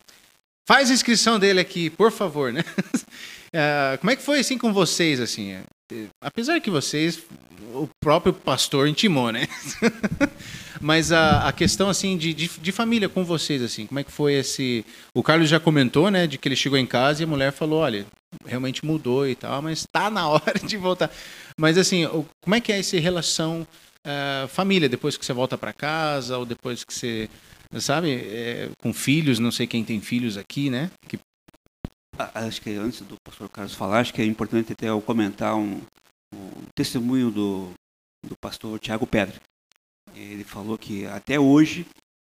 faz 0.68 0.90
a 0.90 0.94
inscrição 0.94 1.38
dele 1.38 1.60
aqui, 1.60 1.90
por 1.90 2.10
favor, 2.10 2.52
né? 2.52 2.64
Ah, 3.54 3.96
como 4.00 4.10
é 4.10 4.16
que 4.16 4.22
foi 4.22 4.40
assim 4.40 4.58
com 4.58 4.72
vocês, 4.72 5.20
assim? 5.20 5.52
É, 5.52 5.62
é, 5.92 6.06
Apesar 6.20 6.60
que 6.60 6.70
vocês, 6.70 7.22
o 7.72 7.88
próprio 8.02 8.32
pastor 8.32 8.88
intimou, 8.88 9.30
né? 9.30 9.46
Mas 10.80 11.12
a, 11.12 11.46
a 11.48 11.52
questão, 11.52 11.88
assim, 11.90 12.16
de, 12.16 12.32
de, 12.32 12.48
de 12.48 12.72
família 12.72 13.08
com 13.08 13.22
vocês, 13.24 13.60
assim, 13.62 13.86
como 13.86 14.00
é 14.00 14.04
que 14.04 14.10
foi 14.10 14.34
esse... 14.34 14.84
O 15.14 15.22
Carlos 15.22 15.48
já 15.48 15.60
comentou, 15.60 16.10
né, 16.10 16.26
de 16.26 16.38
que 16.38 16.48
ele 16.48 16.56
chegou 16.56 16.78
em 16.78 16.86
casa 16.86 17.22
e 17.22 17.24
a 17.24 17.26
mulher 17.26 17.52
falou, 17.52 17.80
olha, 17.80 18.06
realmente 18.46 18.84
mudou 18.84 19.28
e 19.28 19.34
tal, 19.34 19.60
mas 19.60 19.84
tá 19.92 20.08
na 20.08 20.26
hora 20.30 20.58
de 20.58 20.76
voltar. 20.78 21.10
Mas, 21.58 21.76
assim, 21.76 22.06
o- 22.06 22.24
como 22.42 22.54
é 22.54 22.60
que 22.60 22.72
é 22.72 22.78
essa 22.78 22.98
relação 22.98 23.66
ah, 24.06 24.46
família, 24.48 24.88
depois 24.88 25.16
que 25.18 25.26
você 25.26 25.32
volta 25.34 25.58
para 25.58 25.72
casa 25.72 26.38
ou 26.38 26.46
depois 26.46 26.82
que 26.84 26.94
você... 26.94 27.28
Sabe, 27.78 28.10
é, 28.12 28.68
com 28.82 28.92
filhos, 28.92 29.38
não 29.38 29.52
sei 29.52 29.64
quem 29.64 29.84
tem 29.84 30.00
filhos 30.00 30.36
aqui, 30.36 30.68
né? 30.70 30.90
Que 31.06 31.16
Ah, 32.18 32.46
Acho 32.46 32.60
que 32.60 32.70
antes 32.70 33.00
do 33.02 33.14
pastor 33.24 33.48
Carlos 33.48 33.74
falar, 33.74 34.00
acho 34.00 34.12
que 34.12 34.20
é 34.20 34.24
importante 34.24 34.72
até 34.72 34.88
eu 34.88 35.00
comentar 35.00 35.54
um, 35.54 35.80
um 36.34 36.50
testemunho 36.74 37.30
do, 37.30 37.70
do 38.26 38.34
pastor 38.42 38.76
Tiago 38.80 39.06
Pedra. 39.06 39.36
Ele 40.14 40.44
falou 40.44 40.77
que 40.79 41.07
até 41.07 41.38
hoje 41.38 41.87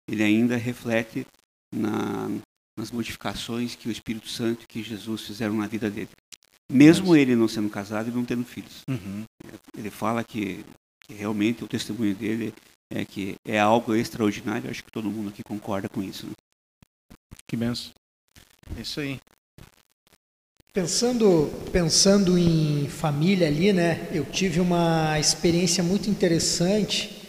ele 0.08 0.22
ainda 0.22 0.56
reflete 0.56 1.26
na, 1.74 2.28
nas 2.76 2.90
modificações 2.90 3.74
que 3.74 3.88
o 3.88 3.92
Espírito 3.92 4.28
Santo 4.28 4.64
e 4.64 4.66
que 4.66 4.82
Jesus 4.82 5.22
fizeram 5.22 5.54
na 5.54 5.66
vida 5.66 5.90
dele. 5.90 6.08
Mesmo 6.70 7.08
Nossa. 7.08 7.18
ele 7.18 7.34
não 7.36 7.48
sendo 7.48 7.68
casado 7.68 8.08
e 8.08 8.12
não 8.12 8.24
tendo 8.24 8.44
filhos. 8.44 8.82
Uhum. 8.88 9.24
Ele 9.76 9.90
fala 9.90 10.22
que, 10.22 10.64
que 11.04 11.14
realmente 11.14 11.64
o 11.64 11.68
testemunho 11.68 12.14
dele 12.14 12.54
é 12.92 13.04
que 13.04 13.34
é 13.44 13.58
algo 13.58 13.94
extraordinário. 13.94 14.70
Acho 14.70 14.84
que 14.84 14.90
todo 14.90 15.10
mundo 15.10 15.30
aqui 15.30 15.42
concorda 15.42 15.88
com 15.88 16.02
isso. 16.02 16.26
né? 16.26 16.32
Que 17.46 17.56
benção. 17.56 17.92
É 18.76 18.80
Isso 18.82 19.00
aí. 19.00 19.18
Pensando, 20.72 21.50
pensando 21.72 22.38
em 22.38 22.88
família 22.88 23.48
ali, 23.48 23.72
né? 23.72 24.08
Eu 24.12 24.24
tive 24.24 24.60
uma 24.60 25.18
experiência 25.18 25.82
muito 25.82 26.08
interessante 26.08 27.19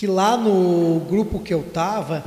que 0.00 0.06
lá 0.06 0.34
no 0.34 0.98
grupo 1.00 1.40
que 1.40 1.52
eu 1.52 1.62
tava 1.62 2.24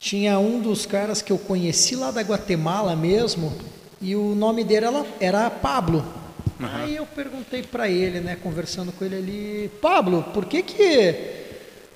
tinha 0.00 0.36
um 0.40 0.58
dos 0.58 0.84
caras 0.84 1.22
que 1.22 1.32
eu 1.32 1.38
conheci 1.38 1.94
lá 1.94 2.10
da 2.10 2.22
Guatemala 2.22 2.96
mesmo 2.96 3.56
e 4.02 4.16
o 4.16 4.34
nome 4.34 4.64
dele 4.64 4.86
era, 4.86 5.06
era 5.20 5.48
Pablo. 5.48 6.04
Aí 6.58 6.96
eu 6.96 7.06
perguntei 7.06 7.62
para 7.62 7.88
ele, 7.88 8.18
né, 8.18 8.36
conversando 8.42 8.90
com 8.90 9.04
ele 9.04 9.14
ali, 9.14 9.70
Pablo, 9.80 10.24
por 10.34 10.44
que 10.44 10.60
que 10.60 11.14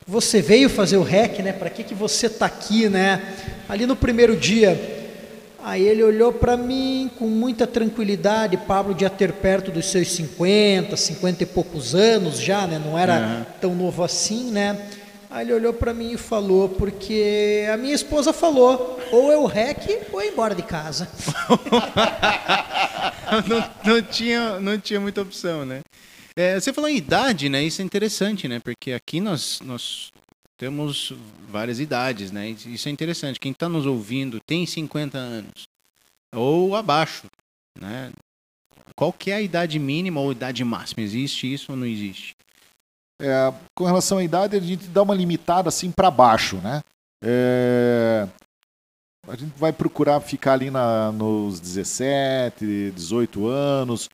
você 0.06 0.40
veio 0.40 0.70
fazer 0.70 0.98
o 0.98 1.02
REC, 1.02 1.40
né? 1.40 1.52
Para 1.52 1.68
que 1.68 1.82
que 1.82 1.96
você 1.96 2.28
tá 2.28 2.46
aqui, 2.46 2.88
né? 2.88 3.34
Ali 3.68 3.86
no 3.86 3.96
primeiro 3.96 4.36
dia, 4.36 5.01
Aí 5.64 5.86
ele 5.86 6.02
olhou 6.02 6.32
para 6.32 6.56
mim 6.56 7.08
com 7.16 7.26
muita 7.26 7.68
tranquilidade, 7.68 8.56
Pablo 8.56 8.94
de 8.94 9.08
ter 9.08 9.32
perto 9.32 9.70
dos 9.70 9.86
seus 9.86 10.10
50, 10.10 10.96
50 10.96 11.44
e 11.44 11.46
poucos 11.46 11.94
anos 11.94 12.40
já, 12.40 12.66
né? 12.66 12.82
Não 12.84 12.98
era 12.98 13.16
Aham. 13.16 13.46
tão 13.60 13.74
novo 13.74 14.02
assim, 14.02 14.50
né? 14.50 14.88
Aí 15.30 15.46
ele 15.46 15.54
olhou 15.54 15.72
para 15.72 15.94
mim 15.94 16.12
e 16.12 16.18
falou, 16.18 16.68
porque 16.68 17.64
a 17.72 17.76
minha 17.76 17.94
esposa 17.94 18.32
falou, 18.32 19.00
ou 19.12 19.32
eu 19.32 19.46
rec 19.46 19.88
ou 20.12 20.20
eu 20.20 20.32
embora 20.32 20.54
de 20.54 20.62
casa. 20.62 21.08
não, 23.48 23.94
não 23.94 24.02
tinha, 24.02 24.60
não 24.60 24.78
tinha 24.78 25.00
muita 25.00 25.22
opção, 25.22 25.64
né? 25.64 25.80
É, 26.36 26.58
você 26.58 26.72
falou 26.72 26.90
em 26.90 26.96
idade, 26.96 27.48
né? 27.48 27.62
Isso 27.62 27.80
é 27.80 27.84
interessante, 27.84 28.48
né? 28.48 28.60
Porque 28.62 28.92
aqui 28.92 29.20
nós, 29.20 29.60
nós 29.64 30.11
temos 30.62 31.12
várias 31.48 31.80
idades, 31.80 32.30
né? 32.30 32.50
Isso 32.50 32.88
é 32.88 32.92
interessante. 32.92 33.40
Quem 33.40 33.50
está 33.50 33.68
nos 33.68 33.84
ouvindo 33.84 34.38
tem 34.46 34.64
50 34.64 35.18
anos. 35.18 35.64
ou 36.32 36.76
abaixo, 36.76 37.26
né? 37.76 38.12
Qual 38.94 39.12
que 39.12 39.32
é 39.32 39.34
a 39.34 39.40
idade 39.40 39.76
mínima 39.80 40.20
ou 40.20 40.30
idade 40.30 40.62
máxima? 40.62 41.02
Existe 41.02 41.52
isso 41.52 41.72
ou 41.72 41.76
não 41.76 41.84
existe? 41.84 42.36
É, 43.20 43.52
com 43.74 43.86
relação 43.86 44.18
à 44.18 44.22
idade, 44.22 44.56
a 44.56 44.60
gente 44.60 44.86
dá 44.86 45.02
uma 45.02 45.16
limitada 45.16 45.68
assim 45.68 45.90
para 45.90 46.12
baixo, 46.12 46.58
né? 46.58 46.80
É, 47.20 48.28
a 49.26 49.34
gente 49.34 49.58
vai 49.58 49.72
procurar 49.72 50.20
ficar 50.20 50.52
ali 50.52 50.70
na, 50.70 51.10
nos 51.10 51.58
17, 51.58 52.92
18 52.92 53.48
anos. 53.48 54.08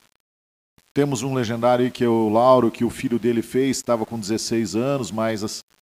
Temos 0.94 1.22
um 1.22 1.34
legendário 1.34 1.84
aí 1.84 1.90
que 1.90 2.04
é 2.04 2.08
o 2.08 2.30
Lauro, 2.30 2.70
que 2.70 2.86
o 2.86 2.90
filho 2.90 3.18
dele 3.18 3.42
fez, 3.42 3.76
estava 3.76 4.06
com 4.06 4.18
16 4.18 4.74
anos, 4.74 5.10
mas, 5.10 5.42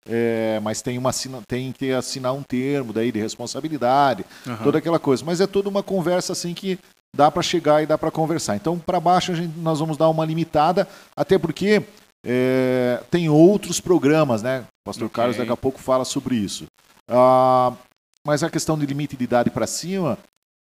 é, 0.07 0.59
mas 0.61 0.81
tem, 0.81 0.97
uma, 0.97 1.11
tem 1.47 1.71
que 1.71 1.91
assinar 1.91 2.33
um 2.33 2.43
termo 2.43 2.91
daí 2.91 3.11
de 3.11 3.19
responsabilidade, 3.19 4.25
uhum. 4.45 4.57
toda 4.57 4.77
aquela 4.77 4.99
coisa. 4.99 5.23
Mas 5.25 5.39
é 5.39 5.47
toda 5.47 5.69
uma 5.69 5.83
conversa 5.83 6.33
assim 6.33 6.53
que 6.53 6.77
dá 7.15 7.29
para 7.29 7.41
chegar 7.41 7.81
e 7.81 7.85
dá 7.85 7.97
para 7.97 8.11
conversar. 8.11 8.55
Então, 8.55 8.77
para 8.77 8.99
baixo, 8.99 9.31
a 9.31 9.35
gente, 9.35 9.57
nós 9.59 9.79
vamos 9.79 9.97
dar 9.97 10.09
uma 10.09 10.25
limitada, 10.25 10.87
até 11.15 11.37
porque 11.37 11.83
é, 12.25 13.01
tem 13.11 13.29
outros 13.29 13.79
programas, 13.79 14.41
né? 14.41 14.61
O 14.61 14.89
pastor 14.89 15.05
okay. 15.05 15.15
Carlos 15.15 15.37
daqui 15.37 15.51
a 15.51 15.57
pouco 15.57 15.79
fala 15.79 16.05
sobre 16.05 16.35
isso. 16.35 16.65
Ah, 17.07 17.73
mas 18.25 18.43
a 18.43 18.49
questão 18.49 18.77
de 18.77 18.85
limite 18.85 19.17
de 19.17 19.23
idade 19.23 19.49
para 19.49 19.67
cima, 19.67 20.17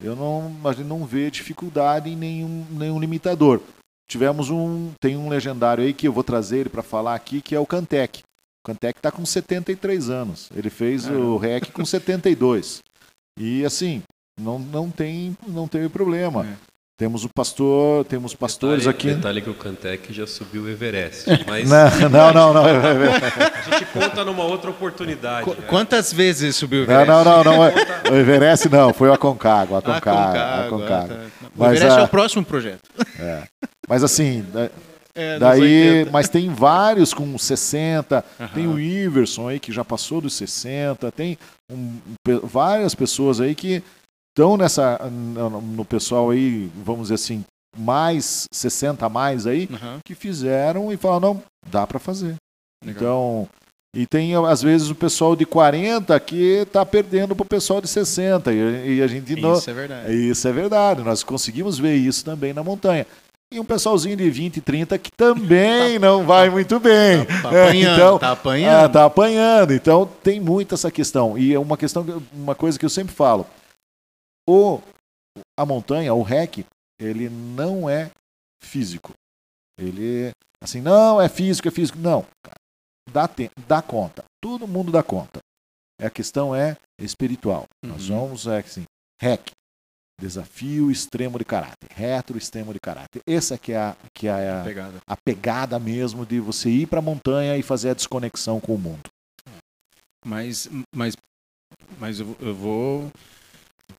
eu 0.02 0.16
não, 0.16 0.56
a 0.64 0.72
gente 0.72 0.86
não 0.86 1.04
vê 1.04 1.30
dificuldade 1.30 2.08
em 2.08 2.16
nenhum, 2.16 2.66
nenhum 2.70 2.98
limitador. 2.98 3.60
Tivemos 4.08 4.50
um, 4.50 4.92
tem 5.00 5.16
um 5.16 5.28
legendário 5.28 5.84
aí 5.84 5.92
que 5.92 6.08
eu 6.08 6.12
vou 6.12 6.24
trazer 6.24 6.58
ele 6.58 6.68
para 6.68 6.82
falar 6.82 7.14
aqui, 7.14 7.40
que 7.40 7.54
é 7.54 7.60
o 7.60 7.66
Cantec. 7.66 8.22
O 8.62 8.68
Cantec 8.68 8.98
está 8.98 9.10
com 9.10 9.24
73 9.24 10.10
anos. 10.10 10.50
Ele 10.54 10.68
fez 10.68 11.08
o 11.08 11.36
REC 11.38 11.70
com 11.72 11.84
72. 11.84 12.82
E 13.38 13.64
assim, 13.64 14.02
não, 14.38 14.58
não 14.58 14.90
tem 14.90 15.36
não 15.48 15.66
teve 15.66 15.88
problema. 15.88 16.44
É. 16.44 16.70
Temos 17.00 17.24
o 17.24 17.30
pastor, 17.30 18.04
temos 18.04 18.34
pastores 18.34 18.84
detalhe, 18.84 18.94
aqui. 18.94 19.14
Detalhe 19.14 19.40
que 19.40 19.48
o 19.48 19.54
Cantec 19.54 20.12
já 20.12 20.26
subiu 20.26 20.64
o 20.64 20.68
Everest. 20.68 21.24
Mas 21.48 21.66
não, 21.66 22.10
não, 22.10 22.32
não, 22.34 22.52
não. 22.52 22.64
A 22.66 23.70
gente 23.70 23.86
conta 23.86 24.22
numa 24.22 24.44
outra 24.44 24.68
oportunidade. 24.68 25.46
Qu 25.46 25.54
né? 25.54 25.66
Quantas 25.66 26.12
vezes 26.12 26.56
subiu 26.56 26.80
o 26.80 26.82
Everest? 26.82 27.08
Não, 27.08 27.24
não, 27.24 27.40
não, 27.42 27.54
não. 27.54 28.12
O 28.12 28.14
Everest 28.14 28.68
não, 28.68 28.92
foi 28.92 29.08
o 29.08 29.14
Aconcagua. 29.14 29.78
Aconcagua, 29.78 30.66
Aconcagua. 30.66 31.08
Tá. 31.08 31.50
O 31.56 31.64
Everest 31.64 31.98
a... 31.98 32.00
é 32.00 32.04
o 32.04 32.08
próximo 32.08 32.44
projeto. 32.44 32.82
É. 33.18 33.44
Mas 33.88 34.04
assim, 34.04 34.44
é, 35.14 35.38
daí, 35.38 36.08
mas 36.10 36.28
tem 36.28 36.48
vários 36.48 37.12
com 37.12 37.36
60, 37.36 38.24
uhum. 38.38 38.48
tem 38.48 38.66
o 38.66 38.78
Iverson 38.78 39.48
aí 39.48 39.58
que 39.58 39.72
já 39.72 39.84
passou 39.84 40.20
dos 40.20 40.34
60, 40.34 41.10
tem 41.12 41.36
um, 41.70 41.98
várias 42.44 42.94
pessoas 42.94 43.40
aí 43.40 43.54
que 43.54 43.82
estão 44.30 44.56
nessa 44.56 44.98
no, 45.10 45.84
pessoal 45.84 46.30
aí, 46.30 46.70
vamos 46.84 47.02
dizer 47.02 47.14
assim, 47.14 47.44
mais 47.76 48.44
60 48.52 49.04
a 49.04 49.08
mais 49.08 49.46
aí, 49.46 49.68
uhum. 49.70 49.98
que 50.04 50.14
fizeram 50.14 50.92
e 50.92 50.96
falaram, 50.96 51.34
não, 51.34 51.42
dá 51.68 51.86
para 51.86 51.98
fazer. 51.98 52.36
Legal. 52.84 52.96
Então, 52.96 53.48
e 53.94 54.06
tem 54.06 54.34
às 54.36 54.62
vezes 54.62 54.88
o 54.88 54.94
pessoal 54.94 55.34
de 55.34 55.44
40 55.44 56.18
que 56.20 56.62
está 56.62 56.86
perdendo 56.86 57.34
para 57.34 57.42
o 57.42 57.48
pessoal 57.48 57.80
de 57.80 57.88
60 57.88 58.52
e, 58.52 58.96
e 58.96 59.02
a 59.02 59.06
gente 59.08 59.34
não 59.34 59.54
Isso 59.54 59.68
é 59.68 59.72
verdade. 59.72 60.14
Isso 60.14 60.48
é 60.48 60.52
verdade. 60.52 61.02
Nós 61.02 61.24
conseguimos 61.24 61.76
ver 61.78 61.96
isso 61.96 62.24
também 62.24 62.52
na 62.52 62.62
montanha. 62.62 63.04
E 63.52 63.58
um 63.58 63.64
pessoalzinho 63.64 64.16
de 64.16 64.30
20, 64.30 64.60
30 64.60 64.96
que 64.96 65.10
também 65.10 65.98
tá, 65.98 66.06
não 66.06 66.24
vai 66.24 66.48
muito 66.48 66.78
bem. 66.78 67.26
Tá, 67.26 67.42
tá 67.42 67.48
apanhando, 67.48 67.74
é, 67.74 67.94
então, 67.94 68.18
tá 68.18 68.32
apanhando. 68.32 68.84
Ah, 68.84 68.88
tá 68.88 69.04
apanhando. 69.04 69.72
Então 69.72 70.06
tem 70.06 70.38
muito 70.38 70.74
essa 70.74 70.88
questão. 70.88 71.36
E 71.36 71.52
é 71.52 71.58
uma 71.58 71.76
questão, 71.76 72.04
uma 72.32 72.54
coisa 72.54 72.78
que 72.78 72.84
eu 72.84 72.90
sempre 72.90 73.12
falo. 73.12 73.44
O, 74.48 74.80
a 75.58 75.66
montanha, 75.66 76.14
o 76.14 76.22
REC, 76.22 76.64
ele 77.00 77.28
não 77.28 77.90
é 77.90 78.10
físico. 78.62 79.12
Ele, 79.76 80.30
assim, 80.62 80.80
não, 80.80 81.20
é 81.20 81.28
físico, 81.28 81.66
é 81.66 81.72
físico. 81.72 81.98
Não, 81.98 82.24
dá, 83.10 83.26
tempo, 83.26 83.52
dá 83.66 83.82
conta. 83.82 84.24
Todo 84.40 84.68
mundo 84.68 84.92
dá 84.92 85.02
conta. 85.02 85.40
A 86.00 86.08
questão 86.08 86.54
é 86.54 86.76
espiritual. 87.00 87.64
Uhum. 87.84 87.92
Nós 87.92 88.06
vamos, 88.06 88.46
é 88.46 88.58
assim, 88.58 88.84
REC, 89.20 89.50
desafio 90.20 90.90
extremo 90.90 91.38
de 91.38 91.44
caráter, 91.44 91.88
retro 91.94 92.36
extremo 92.38 92.72
de 92.72 92.80
caráter. 92.80 93.22
Essa 93.26 93.58
que 93.58 93.72
é 93.72 93.78
a, 93.78 93.96
que 94.14 94.28
é 94.28 94.50
a, 94.50 94.62
pegada. 94.62 94.94
a 95.06 95.16
pegada 95.16 95.78
mesmo 95.78 96.26
de 96.26 96.38
você 96.38 96.68
ir 96.70 96.86
para 96.86 96.98
a 96.98 97.02
montanha 97.02 97.56
e 97.56 97.62
fazer 97.62 97.90
a 97.90 97.94
desconexão 97.94 98.60
com 98.60 98.74
o 98.74 98.78
mundo. 98.78 99.10
Mas, 100.24 100.68
mas, 100.94 101.16
mas 101.98 102.20
eu, 102.20 102.36
eu 102.40 102.54
vou 102.54 103.10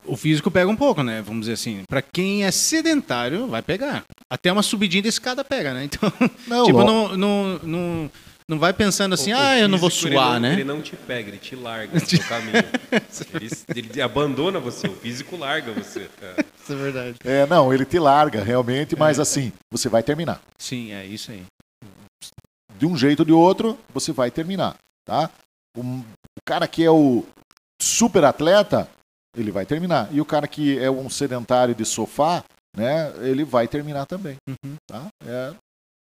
o 0.06 0.18
físico 0.18 0.50
pega 0.50 0.70
um 0.70 0.76
pouco, 0.76 1.04
né? 1.04 1.22
Vamos 1.22 1.42
dizer 1.42 1.54
assim. 1.54 1.84
Para 1.88 2.02
quem 2.02 2.44
é 2.44 2.52
sedentário, 2.52 3.48
vai 3.48 3.62
pegar. 3.62 4.04
Até 4.30 4.52
uma 4.52 4.64
subidinha 4.64 5.04
da 5.04 5.10
escada 5.10 5.44
pega, 5.44 5.74
né? 5.74 5.86
Então, 5.92 6.12
não, 6.48 6.66
tipo, 6.66 6.84
não, 6.84 7.18
não, 7.18 7.60
não, 7.64 8.12
não 8.52 8.60
vai 8.60 8.74
pensando 8.74 9.14
assim, 9.14 9.32
o, 9.32 9.38
ah, 9.38 9.52
o 9.52 9.60
eu 9.60 9.70
não 9.70 9.78
vou 9.78 9.90
suar, 9.90 10.12
ele 10.12 10.20
não, 10.20 10.40
né? 10.42 10.54
Ele 10.56 10.64
não 10.66 10.82
te 10.82 10.94
pega, 10.98 11.30
ele 11.30 11.38
te 11.38 11.56
larga 11.56 11.98
no 11.98 12.06
seu 12.06 12.20
caminho. 12.20 12.58
ele, 13.34 13.50
ele, 13.74 14.02
abandona 14.02 14.60
você, 14.60 14.90
o 14.90 14.94
físico 14.94 15.38
larga 15.38 15.72
você. 15.72 16.10
É. 16.22 16.46
Isso 16.62 16.74
é 16.74 16.76
verdade. 16.76 17.16
É, 17.24 17.46
não, 17.46 17.74
ele 17.74 17.86
te 17.86 17.98
larga 17.98 18.44
realmente, 18.44 18.94
mas 18.94 19.20
é. 19.20 19.22
assim, 19.22 19.54
você 19.72 19.88
vai 19.88 20.04
terminar. 20.04 20.42
Sim, 20.58 20.92
é 20.92 21.06
isso 21.06 21.32
aí. 21.32 21.46
De 22.78 22.86
um 22.86 22.98
jeito 22.98 23.22
ou 23.22 23.26
de 23.26 23.32
outro, 23.32 23.78
você 23.94 24.12
vai 24.12 24.30
terminar, 24.30 24.76
tá? 25.06 25.30
O, 25.78 25.82
o 25.82 26.44
cara 26.46 26.68
que 26.68 26.84
é 26.84 26.92
o 26.92 27.24
super 27.82 28.26
atleta, 28.26 28.86
ele 29.34 29.50
vai 29.50 29.66
terminar. 29.66 30.10
E 30.12 30.20
o 30.20 30.26
cara 30.26 30.46
que 30.46 30.78
é 30.78 30.92
um 30.92 31.10
sedentário 31.10 31.74
de 31.74 31.86
sofá, 31.86 32.44
né, 32.76 33.14
ele 33.22 33.46
vai 33.46 33.66
terminar 33.66 34.06
também. 34.06 34.36
Uhum. 34.46 34.76
Tá? 34.86 35.08
É, 35.26 35.54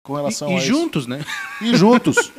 com 0.06 0.14
relação 0.14 0.52
e, 0.52 0.58
e 0.58 0.62
juntos, 0.62 1.06
né? 1.08 1.26
E 1.62 1.76
juntos. 1.76 2.16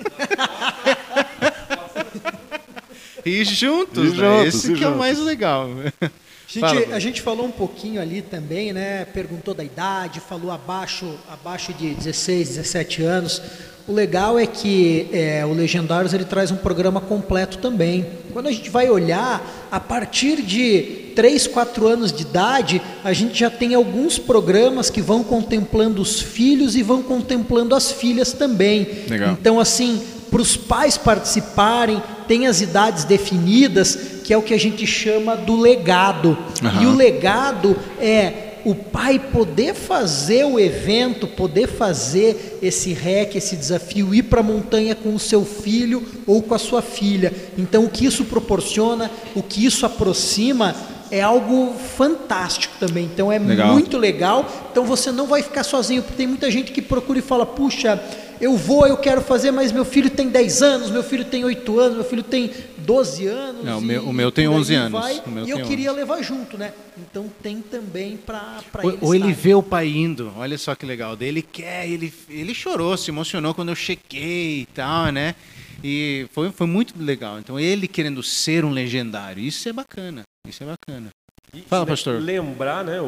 e 3.26 3.44
juntos, 3.44 4.14
e 4.14 4.16
né? 4.16 4.44
juntos 4.44 4.54
Esse 4.54 4.68
que 4.68 4.74
juntos. 4.76 4.82
é 4.82 4.88
o 4.88 4.96
mais 4.96 5.18
legal. 5.18 5.68
A 6.00 6.08
gente, 6.46 6.92
a 6.92 6.98
gente, 7.00 7.20
falou 7.20 7.44
um 7.44 7.50
pouquinho 7.50 8.00
ali 8.00 8.22
também, 8.22 8.72
né? 8.72 9.04
Perguntou 9.04 9.52
da 9.52 9.64
idade, 9.64 10.20
falou 10.20 10.52
abaixo, 10.52 11.18
abaixo 11.28 11.74
de 11.74 11.92
16, 11.92 12.50
17 12.50 13.02
anos. 13.02 13.42
O 13.88 13.92
legal 13.92 14.38
é 14.38 14.46
que 14.46 15.08
é, 15.12 15.44
o 15.44 15.52
Legendários 15.52 16.14
ele 16.14 16.24
traz 16.24 16.52
um 16.52 16.56
programa 16.56 17.00
completo 17.00 17.58
também. 17.58 18.06
Quando 18.32 18.46
a 18.46 18.52
gente 18.52 18.70
vai 18.70 18.88
olhar, 18.88 19.68
a 19.70 19.80
partir 19.80 20.40
de 20.40 21.05
3, 21.16 21.46
4 21.46 21.88
anos 21.88 22.12
de 22.12 22.22
idade, 22.22 22.80
a 23.02 23.12
gente 23.14 23.40
já 23.40 23.48
tem 23.48 23.74
alguns 23.74 24.18
programas 24.18 24.90
que 24.90 25.00
vão 25.00 25.24
contemplando 25.24 26.02
os 26.02 26.20
filhos 26.20 26.76
e 26.76 26.82
vão 26.82 27.02
contemplando 27.02 27.74
as 27.74 27.90
filhas 27.90 28.34
também. 28.34 28.86
Legal. 29.08 29.32
Então, 29.32 29.58
assim, 29.58 30.00
para 30.30 30.42
os 30.42 30.56
pais 30.56 30.98
participarem, 30.98 32.02
tem 32.28 32.46
as 32.46 32.60
idades 32.60 33.04
definidas, 33.04 33.96
que 34.22 34.32
é 34.34 34.36
o 34.36 34.42
que 34.42 34.52
a 34.52 34.58
gente 34.58 34.86
chama 34.86 35.34
do 35.34 35.58
legado. 35.58 36.36
Uhum. 36.62 36.82
E 36.82 36.86
o 36.86 36.94
legado 36.94 37.74
é 37.98 38.42
o 38.66 38.74
pai 38.74 39.18
poder 39.18 39.74
fazer 39.74 40.44
o 40.44 40.58
evento, 40.58 41.28
poder 41.28 41.68
fazer 41.68 42.58
esse 42.60 42.92
REC, 42.92 43.36
esse 43.36 43.54
desafio, 43.54 44.12
ir 44.12 44.24
para 44.24 44.40
a 44.40 44.42
montanha 44.42 44.92
com 44.94 45.14
o 45.14 45.20
seu 45.20 45.44
filho 45.44 46.02
ou 46.26 46.42
com 46.42 46.52
a 46.52 46.58
sua 46.58 46.82
filha. 46.82 47.32
Então, 47.56 47.84
o 47.84 47.88
que 47.88 48.04
isso 48.04 48.24
proporciona, 48.24 49.08
o 49.36 49.42
que 49.42 49.64
isso 49.64 49.86
aproxima, 49.86 50.74
é 51.10 51.20
algo 51.20 51.74
fantástico 51.96 52.74
também. 52.78 53.04
Então, 53.04 53.30
é 53.30 53.38
legal. 53.38 53.72
muito 53.72 53.98
legal. 53.98 54.46
Então, 54.70 54.84
você 54.84 55.10
não 55.12 55.26
vai 55.26 55.42
ficar 55.42 55.64
sozinho, 55.64 56.02
porque 56.02 56.16
tem 56.16 56.26
muita 56.26 56.50
gente 56.50 56.72
que 56.72 56.82
procura 56.82 57.18
e 57.18 57.22
fala: 57.22 57.44
puxa 57.44 58.00
eu 58.40 58.56
vou, 58.56 58.86
eu 58.86 58.96
quero 58.96 59.20
fazer, 59.22 59.50
mas 59.50 59.72
meu 59.72 59.84
filho 59.84 60.10
tem 60.10 60.28
10 60.28 60.62
anos, 60.62 60.90
meu 60.90 61.02
filho 61.02 61.24
tem 61.24 61.44
8 61.44 61.80
anos, 61.80 61.94
meu 61.96 62.04
filho 62.04 62.22
tem 62.22 62.50
12 62.78 63.26
anos. 63.26 63.64
Não, 63.64 63.78
o, 63.78 63.80
meu, 63.80 64.02
o 64.04 64.12
meu 64.12 64.30
tem 64.30 64.46
11 64.46 64.74
anos. 64.74 65.00
Vai, 65.00 65.22
e 65.46 65.50
eu 65.50 65.62
queria 65.62 65.90
11. 65.90 66.00
levar 66.00 66.22
junto, 66.22 66.58
né? 66.58 66.72
Então 66.98 67.30
tem 67.42 67.60
também 67.62 68.16
para 68.16 68.60
ele. 68.84 68.98
Ou 69.00 69.14
ele 69.14 69.32
vê 69.32 69.54
o 69.54 69.62
pai 69.62 69.88
indo, 69.88 70.32
olha 70.36 70.58
só 70.58 70.74
que 70.74 70.84
legal. 70.84 71.16
Ele 71.20 71.42
quer, 71.42 71.88
ele, 71.88 72.12
ele 72.28 72.54
chorou, 72.54 72.96
se 72.96 73.10
emocionou 73.10 73.54
quando 73.54 73.70
eu 73.70 73.76
chequei 73.76 74.60
e 74.60 74.66
tal, 74.66 75.10
né? 75.10 75.34
E 75.82 76.26
foi, 76.32 76.50
foi 76.50 76.66
muito 76.66 76.94
legal. 76.98 77.38
Então 77.38 77.58
ele 77.58 77.88
querendo 77.88 78.22
ser 78.22 78.64
um 78.64 78.70
legendário, 78.70 79.42
isso 79.42 79.68
é 79.68 79.72
bacana. 79.72 80.22
Isso 80.48 80.62
é 80.62 80.66
bacana. 80.66 81.10
E 81.54 81.60
Fala, 81.62 81.86
pastor. 81.86 82.20
Lembrar, 82.20 82.84
né, 82.84 83.00
o, 83.00 83.04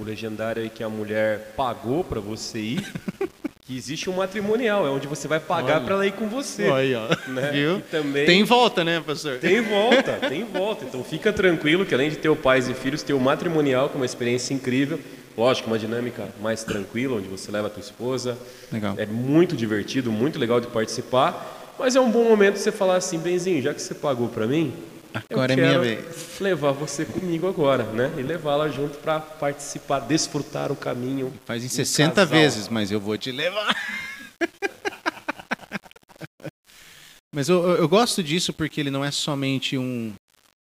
o 0.00 0.02
legendário 0.04 0.62
aí 0.62 0.70
que 0.70 0.82
a 0.82 0.88
mulher 0.88 1.52
pagou 1.56 2.02
para 2.02 2.20
você 2.20 2.58
ir. 2.58 2.92
que 3.64 3.76
existe 3.76 4.10
um 4.10 4.14
matrimonial, 4.14 4.86
é 4.86 4.90
onde 4.90 5.06
você 5.06 5.28
vai 5.28 5.38
pagar 5.38 5.80
para 5.82 5.94
ela 5.94 6.06
ir 6.06 6.12
com 6.12 6.28
você. 6.28 6.68
Olha, 6.68 7.08
né? 7.28 7.50
Viu? 7.52 7.80
Também... 7.90 8.26
Tem 8.26 8.42
volta, 8.42 8.82
né, 8.82 9.00
pastor? 9.00 9.38
Tem 9.38 9.60
volta, 9.60 10.12
tem 10.28 10.44
volta. 10.44 10.84
Então 10.84 11.04
fica 11.04 11.32
tranquilo 11.32 11.86
que 11.86 11.94
além 11.94 12.10
de 12.10 12.16
ter 12.16 12.28
o 12.28 12.34
pais 12.34 12.68
e 12.68 12.74
filhos, 12.74 13.02
tem 13.04 13.14
o 13.14 13.20
matrimonial, 13.20 13.88
com 13.88 13.98
uma 13.98 14.06
experiência 14.06 14.52
incrível. 14.52 14.98
Lógico, 15.36 15.68
uma 15.68 15.78
dinâmica 15.78 16.28
mais 16.42 16.64
tranquila, 16.64 17.16
onde 17.16 17.28
você 17.28 17.50
leva 17.52 17.68
a 17.68 17.70
tua 17.70 17.80
esposa. 17.80 18.36
Legal. 18.70 18.94
É 18.98 19.06
muito 19.06 19.56
divertido, 19.56 20.10
muito 20.10 20.38
legal 20.38 20.60
de 20.60 20.66
participar. 20.66 21.72
Mas 21.78 21.94
é 21.96 22.00
um 22.00 22.10
bom 22.10 22.24
momento 22.24 22.56
você 22.56 22.72
falar 22.72 22.96
assim, 22.96 23.18
Benzinho, 23.18 23.62
já 23.62 23.72
que 23.72 23.80
você 23.80 23.94
pagou 23.94 24.28
para 24.28 24.46
mim, 24.46 24.74
Agora 25.30 25.52
eu 25.52 25.58
é 25.58 25.68
minha 25.68 25.78
vez. 25.80 26.40
levar 26.40 26.72
você 26.72 27.04
comigo 27.04 27.46
agora, 27.48 27.84
né? 27.84 28.12
E 28.18 28.22
levá-la 28.22 28.68
junto 28.68 28.98
para 28.98 29.20
participar, 29.20 30.00
desfrutar 30.00 30.72
o 30.72 30.76
caminho. 30.76 31.32
Faz 31.44 31.62
em 31.62 31.66
Um 31.66 31.70
60 31.70 32.14
casal. 32.14 32.38
vezes, 32.38 32.68
mas 32.68 32.90
eu 32.90 33.00
vou 33.00 33.16
te 33.18 33.30
levar. 33.30 33.76
mas 37.34 37.48
eu, 37.48 37.62
eu- 37.76 37.88
gosto 37.88 38.22
disso 38.22 38.52
porque 38.52 38.80
ele 38.80 38.90
não 38.90 39.04
é 39.04 39.10
somente 39.10 39.76
um, 39.78 40.12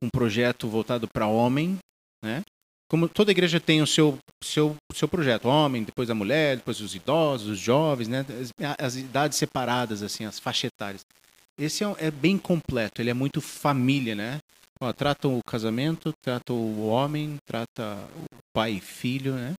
um 0.03 0.09
projeto 0.09 0.67
voltado 0.67 1.07
para 1.07 1.27
homem, 1.27 1.77
né? 2.23 2.41
Como 2.89 3.07
toda 3.07 3.31
igreja 3.31 3.57
tem 3.57 3.81
o 3.81 3.87
seu, 3.87 4.17
seu, 4.43 4.75
seu 4.93 5.07
projeto, 5.07 5.45
homem, 5.47 5.81
depois 5.83 6.09
a 6.09 6.15
mulher, 6.15 6.57
depois 6.57 6.81
os 6.81 6.93
idosos, 6.93 7.47
os 7.47 7.57
jovens, 7.57 8.09
né? 8.09 8.25
As, 8.41 8.51
as 8.77 8.95
idades 8.97 9.37
separadas, 9.37 10.03
assim, 10.03 10.25
as 10.25 10.39
faixas 10.39 10.69
etárias. 10.75 11.01
Esse 11.61 11.83
é, 11.83 11.95
é 11.99 12.09
bem 12.09 12.39
completo, 12.39 13.01
ele 13.01 13.11
é 13.11 13.13
muito 13.13 13.39
família, 13.39 14.15
né? 14.15 14.39
Ó, 14.81 14.91
trata 14.91 15.27
o 15.27 15.39
casamento, 15.45 16.11
trata 16.23 16.51
o 16.51 16.87
homem, 16.87 17.37
trata 17.45 17.99
o 18.15 18.37
pai 18.51 18.71
e 18.73 18.81
filho, 18.81 19.35
né? 19.35 19.53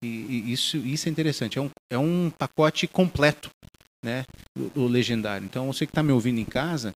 E, 0.00 0.06
e 0.06 0.52
isso, 0.52 0.76
isso 0.76 1.08
é 1.08 1.10
interessante. 1.10 1.58
É 1.58 1.62
um, 1.62 1.70
é 1.90 1.98
um 1.98 2.30
pacote 2.30 2.86
completo, 2.86 3.50
né? 4.04 4.24
O, 4.56 4.82
o 4.82 4.86
legendário. 4.86 5.44
Então, 5.44 5.66
você 5.66 5.84
que 5.84 5.90
está 5.90 6.00
me 6.00 6.12
ouvindo 6.12 6.38
em 6.38 6.44
casa, 6.44 6.92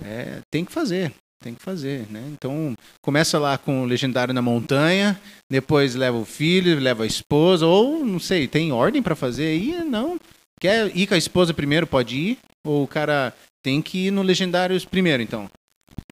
é, 0.00 0.38
tem 0.52 0.64
que 0.64 0.70
fazer. 0.70 1.12
Tem 1.42 1.54
que 1.54 1.62
fazer, 1.62 2.06
né? 2.08 2.24
Então, 2.32 2.76
começa 3.02 3.40
lá 3.40 3.58
com 3.58 3.82
o 3.82 3.86
legendário 3.86 4.32
na 4.32 4.40
montanha, 4.40 5.20
depois 5.50 5.96
leva 5.96 6.16
o 6.16 6.24
filho, 6.24 6.78
leva 6.78 7.02
a 7.02 7.06
esposa, 7.08 7.66
ou, 7.66 8.04
não 8.04 8.20
sei, 8.20 8.46
tem 8.46 8.70
ordem 8.70 9.02
para 9.02 9.16
fazer 9.16 9.46
aí? 9.46 9.84
Não. 9.84 10.16
Quer 10.60 10.94
ir 10.96 11.06
com 11.06 11.14
a 11.14 11.18
esposa 11.18 11.52
primeiro, 11.52 11.86
pode 11.86 12.16
ir, 12.16 12.38
ou 12.64 12.84
o 12.84 12.88
cara 12.88 13.34
tem 13.62 13.82
que 13.82 14.06
ir 14.06 14.10
no 14.10 14.22
legendário 14.22 14.80
primeiro, 14.88 15.22
então. 15.22 15.50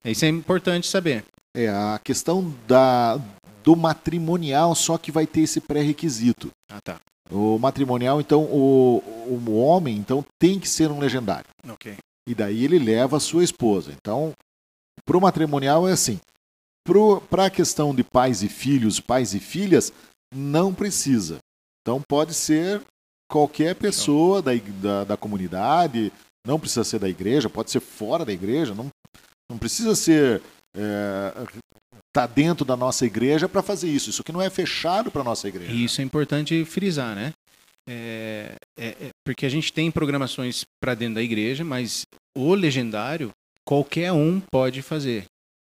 Isso 0.04 0.24
é 0.24 0.28
importante 0.28 0.87
saber. 0.87 1.24
É, 1.57 1.68
a 1.68 2.00
questão 2.02 2.54
da, 2.66 3.18
do 3.62 3.76
matrimonial 3.76 4.74
só 4.74 4.98
que 4.98 5.12
vai 5.12 5.26
ter 5.26 5.42
esse 5.42 5.61
pré-requisito. 5.61 6.50
Ah, 6.70 6.80
tá. 6.80 7.00
O 7.30 7.59
matrimonial, 7.59 8.20
então, 8.20 8.44
o, 8.44 9.02
o 9.26 9.57
homem 9.57 9.96
então 9.96 10.24
tem 10.38 10.61
que 10.61 10.68
ser 10.68 10.90
um 10.90 10.98
legendário. 10.98 11.48
Ok. 11.68 11.96
E 12.28 12.35
daí 12.35 12.64
ele 12.64 12.78
leva 12.78 13.16
a 13.16 13.20
sua 13.20 13.44
esposa. 13.44 13.92
Então, 13.92 14.33
pro 15.04 15.20
matrimonial 15.20 15.88
é 15.88 15.92
assim. 15.92 16.20
Para 17.30 17.46
a 17.46 17.50
questão 17.50 17.94
de 17.94 18.04
pais 18.04 18.42
e 18.42 18.48
filhos, 18.48 19.00
pais 19.00 19.33
e 19.33 19.40
filhas, 19.40 19.90
não 20.35 20.74
precisa. 20.74 21.38
Então 21.80 22.00
pode 22.07 22.35
ser 22.35 22.83
qualquer 23.28 23.74
pessoa 23.74 24.40
da, 24.42 24.52
da, 24.80 25.04
da 25.04 25.16
comunidade, 25.16 26.12
não 26.46 26.58
precisa 26.58 26.84
ser 26.84 26.98
da 26.98 27.08
igreja, 27.08 27.48
pode 27.48 27.70
ser 27.70 27.80
fora 27.80 28.24
da 28.24 28.32
igreja, 28.32 28.74
não, 28.74 28.88
não 29.50 29.58
precisa 29.58 29.94
ser. 29.94 30.42
É, 30.76 31.32
tá 32.12 32.26
dentro 32.26 32.64
da 32.64 32.76
nossa 32.76 33.04
igreja 33.04 33.48
para 33.48 33.62
fazer 33.62 33.88
isso. 33.88 34.10
Isso 34.10 34.22
aqui 34.22 34.32
não 34.32 34.42
é 34.42 34.48
fechado 34.48 35.10
para 35.10 35.24
nossa 35.24 35.48
igreja. 35.48 35.72
Isso 35.72 36.00
é 36.00 36.04
importante 36.04 36.64
frisar, 36.64 37.14
né? 37.14 37.32
É, 37.88 38.54
é- 38.78 38.87
é- 39.06 39.10
porque 39.24 39.44
a 39.44 39.48
gente 39.48 39.72
tem 39.72 39.90
programações 39.90 40.64
para 40.80 40.94
dentro 40.94 41.16
da 41.16 41.22
igreja, 41.22 41.64
mas 41.64 42.06
o 42.37 42.54
legendário 42.54 43.30
qualquer 43.64 44.12
um 44.12 44.40
pode 44.40 44.80
fazer. 44.80 45.24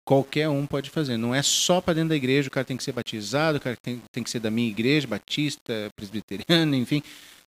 Qualquer 0.06 0.50
um 0.50 0.66
pode 0.66 0.90
fazer. 0.90 1.16
Não 1.18 1.34
é 1.34 1.42
só 1.42 1.80
para 1.80 1.94
dentro 1.94 2.10
da 2.10 2.16
igreja, 2.16 2.50
o 2.50 2.52
cara 2.52 2.66
tem 2.66 2.76
que 2.76 2.84
ser 2.84 2.92
batizado, 2.92 3.58
o 3.58 3.62
cara 3.62 3.78
tem, 3.82 4.02
tem 4.12 4.24
que 4.24 4.30
ser 4.30 4.40
da 4.40 4.52
minha 4.52 4.70
igreja, 4.70 5.08
batista, 5.08 5.88
presbiteriana, 5.96 6.76
enfim. 6.76 7.02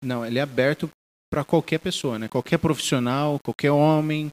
Não, 0.03 0.25
ele 0.25 0.39
é 0.39 0.41
aberto 0.41 0.89
para 1.31 1.43
qualquer 1.43 1.79
pessoa, 1.79 2.17
né? 2.17 2.27
Qualquer 2.27 2.57
profissional, 2.57 3.39
qualquer 3.43 3.71
homem. 3.71 4.31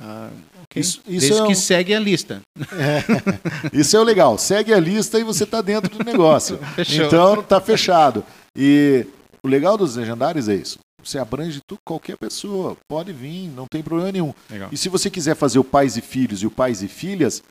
ah, 0.00 0.30
ok? 0.62 0.80
Isso- 0.80 1.00
isso 1.06 1.20
Desde 1.20 1.38
é 1.38 1.42
um- 1.42 1.46
que 1.46 1.54
segue 1.54 1.94
a 1.94 1.98
lista. 1.98 2.42
Isso 3.72 3.96
é 3.96 4.00
o 4.00 4.02
legal. 4.04 4.36
Segue 4.38 4.72
a 4.74 4.78
lista 4.78 5.18
e 5.18 5.24
você 5.24 5.44
está 5.44 5.62
dentro 5.62 5.96
do 5.96 6.04
negócio. 6.04 6.58
Então 7.06 7.42
tá 7.42 7.60
fechado. 7.60 8.22
E 8.54 9.06
o 9.42 9.48
legal 9.48 9.76
dos 9.78 9.96
legendários 9.96 10.48
é 10.48 10.54
isso. 10.54 10.78
Você 11.02 11.18
abrange 11.18 11.60
tu, 11.66 11.76
qualquer 11.86 12.16
pessoa, 12.18 12.76
pode 12.88 13.12
vir, 13.12 13.48
não 13.48 13.66
tem 13.70 13.82
problema 13.82 14.10
nenhum. 14.12 14.34
Legal. 14.50 14.68
E 14.72 14.76
se 14.76 14.88
você 14.88 15.08
quiser 15.08 15.34
fazer 15.36 15.58
o 15.58 15.64
pais 15.64 15.96
e 15.96 16.00
filhos 16.02 16.42
e 16.42 16.46
o 16.46 16.50
pais 16.50 16.82
e 16.82 16.88
filhas, 16.88 17.42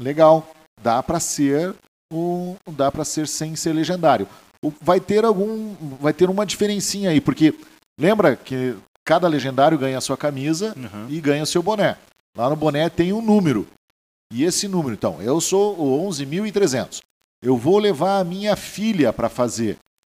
legal, 0.00 0.50
dá 0.80 1.02
para 1.02 1.18
ser 1.20 1.74
um, 2.12 2.56
dá 2.70 2.90
para 2.90 3.04
ser 3.04 3.26
sem 3.28 3.54
ser 3.56 3.72
legendário. 3.72 4.26
Vai 4.80 5.00
ter 5.00 5.24
algum, 5.24 5.74
vai 5.96 6.12
ter 6.12 6.28
uma 6.28 6.44
diferencinha 6.44 7.10
aí, 7.10 7.20
porque 7.20 7.54
lembra 7.98 8.36
que 8.36 8.76
cada 9.04 9.26
legendário 9.26 9.78
ganha 9.78 9.98
a 9.98 10.02
sua 10.02 10.16
camisa 10.16 10.74
Aham. 10.76 11.06
e 11.08 11.20
ganha 11.20 11.46
seu 11.46 11.62
boné. 11.62 11.96
Lá 12.36 12.50
no 12.50 12.56
boné 12.56 12.88
tem 12.90 13.12
um 13.12 13.22
número. 13.22 13.66
E 14.32 14.44
esse 14.44 14.68
número, 14.68 14.94
então, 14.94 15.20
eu 15.20 15.40
sou 15.40 15.76
o 15.78 16.08
11.300. 16.08 17.00
Eu 17.42 17.56
vou 17.56 17.78
levar 17.78 18.20
a 18.20 18.24
minha 18.24 18.54
filha 18.54 19.12
para 19.12 19.28
fazer. 19.28 19.76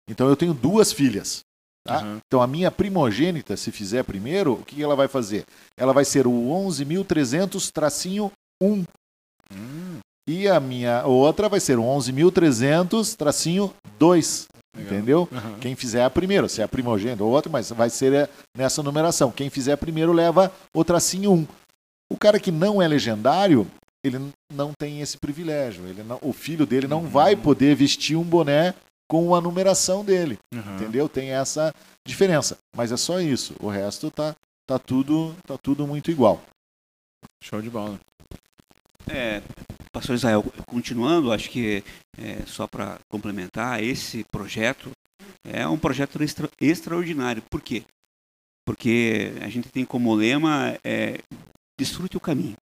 Então 0.10 0.28
eu 0.28 0.36
tenho 0.36 0.54
duas 0.54 0.92
filhas. 0.92 1.40
Tá? 1.86 2.00
Aham. 2.00 2.20
Então 2.28 2.42
a 2.42 2.48
minha 2.48 2.70
primogênita, 2.70 3.58
se 3.58 3.72
fizer 3.72 4.04
primeiro, 4.04 4.54
o 4.54 4.64
que 4.66 4.84
ela 4.84 4.96
vai 4.96 5.08
fazer? 5.08 5.46
Ela 5.78 5.94
vai 5.94 6.06
ser 6.06 6.28
o 6.28 6.32
11.300-1. 6.32 8.32
Hum, 8.62 8.86
E 10.28 10.48
a 10.48 10.60
minha 10.60 11.06
outra 11.06 11.50
vai 11.50 11.60
ser 11.60 11.78
o 11.78 11.84
11.300-2. 11.84 14.48
legal. 14.76 14.94
Entendeu? 14.94 15.30
Aham. 15.32 15.60
Quem 15.60 15.76
fizer 15.76 16.04
a 16.04 16.10
primeiro, 16.10 16.48
se 16.50 16.62
é 16.62 16.64
a 16.64 16.68
primogênita 16.68 17.24
ou 17.24 17.32
outra, 17.32 17.52
mas 17.52 17.70
vai 17.72 17.90
ser 17.90 18.14
é, 18.14 18.30
nessa 18.58 18.82
numeração. 18.82 19.32
Quem 19.32 19.50
fizer 19.50 19.76
primeiro 19.76 20.12
leva 20.14 20.52
o 20.74 20.84
tracinho 20.84 21.32
1. 21.32 21.48
O 22.12 22.18
cara 22.18 22.40
que 22.40 22.52
não 22.52 22.82
é 22.82 22.88
legendário, 22.88 23.68
ele 24.04 24.20
não 24.54 24.72
tem 24.78 25.02
esse 25.02 25.18
privilégio. 25.18 25.86
Ele 25.86 26.04
não- 26.04 26.20
o 26.22 26.34
filho 26.34 26.66
dele 26.66 26.88
não 26.88 27.02
Uhum. 27.02 27.08
vai 27.10 27.36
poder 27.36 27.76
vestir 27.76 28.16
um 28.16 28.24
boné 28.24 28.74
com 29.10 29.36
a 29.36 29.42
numeração 29.42 30.04
dele. 30.04 30.40
Aham. 30.54 30.76
Entendeu? 30.76 31.08
Tem 31.10 31.30
essa 31.32 31.74
diferença. 32.08 32.58
Mas 32.76 32.92
é 32.92 32.98
só 32.98 33.20
isso. 33.20 33.54
O 33.62 33.68
resto 33.70 34.10
tá, 34.10 34.36
tá, 34.66 34.80
tudo, 34.80 35.36
tá 35.46 35.58
tudo 35.62 35.86
muito 35.86 36.10
igual. 36.10 36.42
Show 37.44 37.62
de 37.62 37.70
bola. 37.70 38.00
É, 39.10 39.42
Israel, 40.12 40.44
continuando, 40.66 41.32
acho 41.32 41.50
que 41.50 41.84
é, 42.18 42.46
só 42.46 42.68
para 42.68 43.00
complementar, 43.08 43.82
esse 43.84 44.24
projeto 44.26 44.92
é 45.46 45.68
um 45.68 45.78
projeto 45.78 46.22
extra- 46.22 46.50
extraordinário. 46.60 47.44
Por 47.50 47.62
quê? 47.62 47.84
Porque 48.66 49.34
a 49.42 49.50
gente 49.50 49.70
tem 49.70 49.86
como 49.86 50.14
lema 50.16 50.78
é, 50.84 51.20
desfrute 51.80 52.18
o 52.18 52.20
caminho. 52.20 52.56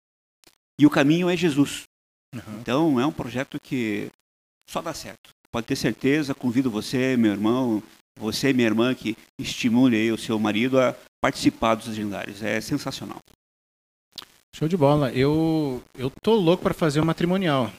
E 0.80 0.86
o 0.86 0.90
caminho 0.90 1.28
é 1.28 1.36
Jesus. 1.36 1.84
Aham. 2.34 2.58
Então 2.60 3.00
é 3.00 3.06
um 3.06 3.12
projeto 3.12 3.58
que 3.60 4.10
só 4.68 4.80
dá 4.80 4.94
certo. 4.94 5.30
Pode 5.50 5.66
ter 5.66 5.76
certeza, 5.76 6.34
convido 6.34 6.70
você, 6.70 7.16
meu 7.16 7.32
irmão, 7.32 7.82
você, 8.18 8.52
minha 8.52 8.66
irmã, 8.68 8.94
que 8.94 9.16
estimule 9.40 10.12
o 10.12 10.18
seu 10.18 10.38
marido 10.38 10.78
a 10.80 10.94
participar 11.20 11.74
dos 11.74 11.88
legendários. 11.88 12.42
É 12.42 12.60
sensacional. 12.60 13.18
Show 14.58 14.66
de 14.68 14.76
bola. 14.76 15.12
Eu, 15.12 15.82
eu 15.96 16.10
tô 16.22 16.34
louco 16.34 16.62
para 16.62 16.74
fazer 16.74 17.00
o 17.00 17.06
matrimonial. 17.06 17.70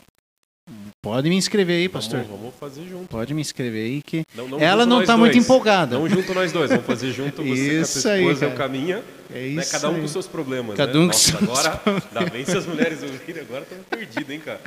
Pode 1.02 1.30
me 1.30 1.36
inscrever 1.36 1.78
aí, 1.78 1.89
pastor. 1.89 2.22
Vamos, 2.22 2.39
vamos 2.39 2.56
fazer 2.60 2.88
junto. 2.88 3.08
Pode 3.08 3.34
me 3.34 3.42
inscrever 3.42 3.86
aí 3.86 4.02
que 4.02 4.24
Não, 4.36 4.48
não 4.48 4.60
ela 4.60 4.86
não 4.86 4.98
nós 4.98 5.08
tá 5.08 5.18
muito 5.18 5.38
empolgada. 5.38 5.98
Não 5.98 6.08
junto 6.08 6.34
nós 6.34 6.52
dois, 6.52 6.70
vamos 6.70 6.86
fazer 6.86 7.12
junto 7.12 7.42
você 7.44 7.82
Isso 7.82 8.04
com 8.04 8.08
a 8.10 8.12
aí, 8.12 8.22
esposa, 8.22 8.39
cara. 8.42 8.52
eu 8.52 8.58
caminha, 8.58 9.04
É 9.34 9.34
né? 9.34 9.48
isso. 9.48 9.72
Cada 9.72 9.89
um 9.89 9.96
aí. 9.96 10.02
com 10.02 10.08
seus 10.08 10.28
problemas, 10.28 10.78
Cada 10.78 10.94
né? 10.94 11.00
um 11.00 11.02
com 11.04 11.08
Nossa, 11.08 11.32
seus 11.32 11.42
agora, 11.44 11.82
ainda 12.20 12.32
bem 12.32 12.46
se 12.46 12.56
as 12.58 12.65
mulheres 12.65 13.02
ouvirem, 13.02 13.42
agora 13.42 13.63
estamos 13.63 13.86
perdidos, 13.88 14.30
hein, 14.30 14.39
cara? 14.39 14.62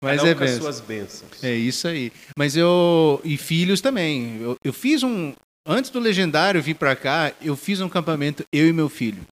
Mas 0.00 0.16
Cada 0.20 0.24
um 0.24 0.26
é 0.30 0.34
com 0.34 0.60
suas 0.60 0.80
bênçãos. 0.80 1.42
É 1.42 1.52
isso 1.54 1.88
aí. 1.88 2.12
Mas 2.36 2.56
eu. 2.56 3.20
E 3.24 3.36
filhos 3.36 3.80
também. 3.80 4.38
Eu, 4.40 4.56
eu 4.62 4.72
fiz 4.72 5.02
um. 5.02 5.32
Antes 5.66 5.90
do 5.90 5.98
Legendário 5.98 6.62
vir 6.62 6.74
pra 6.74 6.94
cá, 6.94 7.32
eu 7.42 7.56
fiz 7.56 7.80
um 7.80 7.88
campamento, 7.88 8.44
eu 8.52 8.68
e 8.68 8.72
meu 8.72 8.88
filho. 8.88 9.22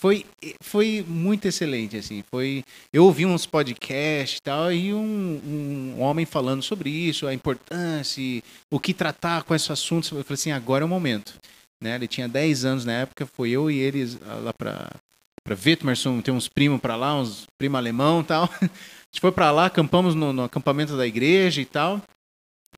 Foi, 0.00 0.24
foi 0.62 1.04
muito 1.06 1.46
excelente, 1.46 1.94
assim. 1.98 2.24
Foi, 2.30 2.64
eu 2.90 3.04
ouvi 3.04 3.26
uns 3.26 3.44
podcasts 3.44 4.38
e 4.38 4.42
tal, 4.42 4.72
e 4.72 4.94
um, 4.94 5.94
um 5.94 6.00
homem 6.00 6.24
falando 6.24 6.62
sobre 6.62 6.88
isso, 6.88 7.26
a 7.26 7.34
importância, 7.34 8.42
o 8.72 8.80
que 8.80 8.94
tratar 8.94 9.42
com 9.42 9.54
esses 9.54 9.70
assuntos. 9.70 10.10
Eu 10.10 10.24
falei 10.24 10.34
assim, 10.34 10.52
agora 10.52 10.82
é 10.82 10.86
o 10.86 10.88
momento. 10.88 11.34
Né? 11.82 11.96
Ele 11.96 12.08
tinha 12.08 12.26
10 12.26 12.64
anos 12.64 12.86
na 12.86 12.92
época, 12.92 13.26
foi 13.26 13.50
eu 13.50 13.70
e 13.70 13.78
eles 13.78 14.18
ah, 14.26 14.36
lá 14.36 14.54
pra, 14.54 14.90
pra 15.44 15.54
Wittmerson, 15.54 16.22
tem 16.22 16.32
uns 16.32 16.48
primos 16.48 16.80
pra 16.80 16.96
lá, 16.96 17.20
uns 17.20 17.46
primo 17.58 17.76
alemão 17.76 18.22
e 18.22 18.24
tal. 18.24 18.44
A 18.56 18.64
gente 18.64 19.20
foi 19.20 19.32
pra 19.32 19.50
lá, 19.50 19.66
acampamos 19.66 20.14
no, 20.14 20.32
no 20.32 20.44
acampamento 20.44 20.96
da 20.96 21.06
igreja 21.06 21.60
e 21.60 21.66
tal. 21.66 22.00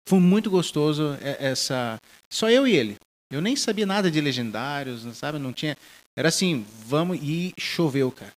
Foi 0.08 0.18
muito 0.18 0.50
gostoso 0.50 1.16
é- 1.20 1.50
essa. 1.50 1.98
Só 2.28 2.50
eu 2.50 2.66
e 2.66 2.74
ele. 2.74 2.96
Eu 3.30 3.40
nem 3.40 3.56
sabia 3.56 3.86
nada 3.86 4.10
de 4.10 4.20
legendários, 4.20 5.06
sabe? 5.16 5.38
Não 5.38 5.52
tinha. 5.52 5.76
Era 6.16 6.28
assim, 6.28 6.64
vamos 6.86 7.18
e 7.22 7.54
choveu, 7.58 8.10
cara. 8.10 8.32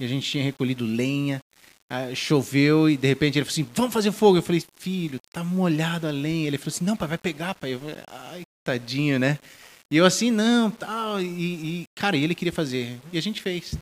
E 0.00 0.04
a 0.04 0.08
gente 0.08 0.28
tinha 0.28 0.44
recolhido 0.44 0.84
lenha. 0.84 1.40
ah, 1.90 2.14
choveu 2.14 2.88
e 2.90 2.96
de 2.96 3.06
repente 3.06 3.38
ele 3.38 3.44
falou 3.44 3.52
assim: 3.52 3.68
vamos 3.74 3.94
fazer 3.94 4.12
fogo. 4.12 4.38
Eu 4.38 4.42
falei, 4.42 4.62
filho, 4.78 5.18
tá 5.32 5.44
molhado 5.44 6.06
a 6.06 6.10
lenha. 6.10 6.46
Ele 6.48 6.58
falou 6.58 6.74
assim: 6.74 6.84
não, 6.84 6.96
pai, 6.96 7.08
vai 7.08 7.18
pegar, 7.18 7.54
pai. 7.54 7.74
Eu 7.74 7.80
falei, 7.80 7.96
ai, 8.06 8.42
tadinho, 8.64 9.18
né? 9.18 9.38
E 9.90 9.96
eu 9.96 10.04
assim, 10.04 10.30
não, 10.30 10.70
tal. 10.70 11.20
E, 11.20 11.82
e, 11.82 11.84
cara, 11.94 12.16
ele 12.16 12.34
queria 12.34 12.52
fazer. 12.52 13.00
E 13.12 13.18
a 13.18 13.22
gente 13.22 13.40
fez. 13.40 13.74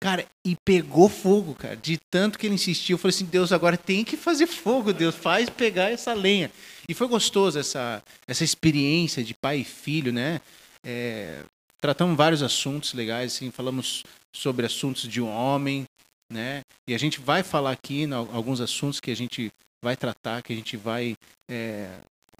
Cara, 0.00 0.24
e 0.46 0.54
pegou 0.64 1.08
fogo, 1.08 1.54
cara. 1.54 1.76
De 1.76 1.98
tanto 2.10 2.38
que 2.38 2.46
ele 2.46 2.54
insistiu, 2.54 2.94
eu 2.94 2.98
falei 2.98 3.14
assim: 3.14 3.24
Deus, 3.24 3.52
agora 3.52 3.76
tem 3.76 4.04
que 4.04 4.16
fazer 4.16 4.46
fogo, 4.46 4.92
Deus, 4.92 5.14
faz 5.14 5.50
pegar 5.50 5.90
essa 5.90 6.14
lenha. 6.14 6.50
E 6.88 6.94
foi 6.94 7.08
gostoso 7.08 7.58
essa, 7.58 8.02
essa 8.26 8.44
experiência 8.44 9.24
de 9.24 9.34
pai 9.34 9.58
e 9.58 9.64
filho, 9.64 10.12
né? 10.12 10.40
É, 10.86 11.42
tratamos 11.80 12.16
vários 12.16 12.42
assuntos 12.42 12.92
legais, 12.92 13.34
assim, 13.34 13.50
falamos 13.50 14.02
sobre 14.34 14.66
assuntos 14.66 15.02
de 15.02 15.20
um 15.20 15.28
homem, 15.28 15.84
né? 16.30 16.62
E 16.86 16.94
a 16.94 16.98
gente 16.98 17.20
vai 17.20 17.42
falar 17.42 17.72
aqui 17.72 18.04
alguns 18.12 18.60
assuntos 18.60 19.00
que 19.00 19.10
a 19.10 19.16
gente 19.16 19.50
vai 19.82 19.96
tratar, 19.96 20.42
que 20.42 20.52
a 20.52 20.56
gente 20.56 20.76
vai 20.76 21.16
é, 21.50 21.90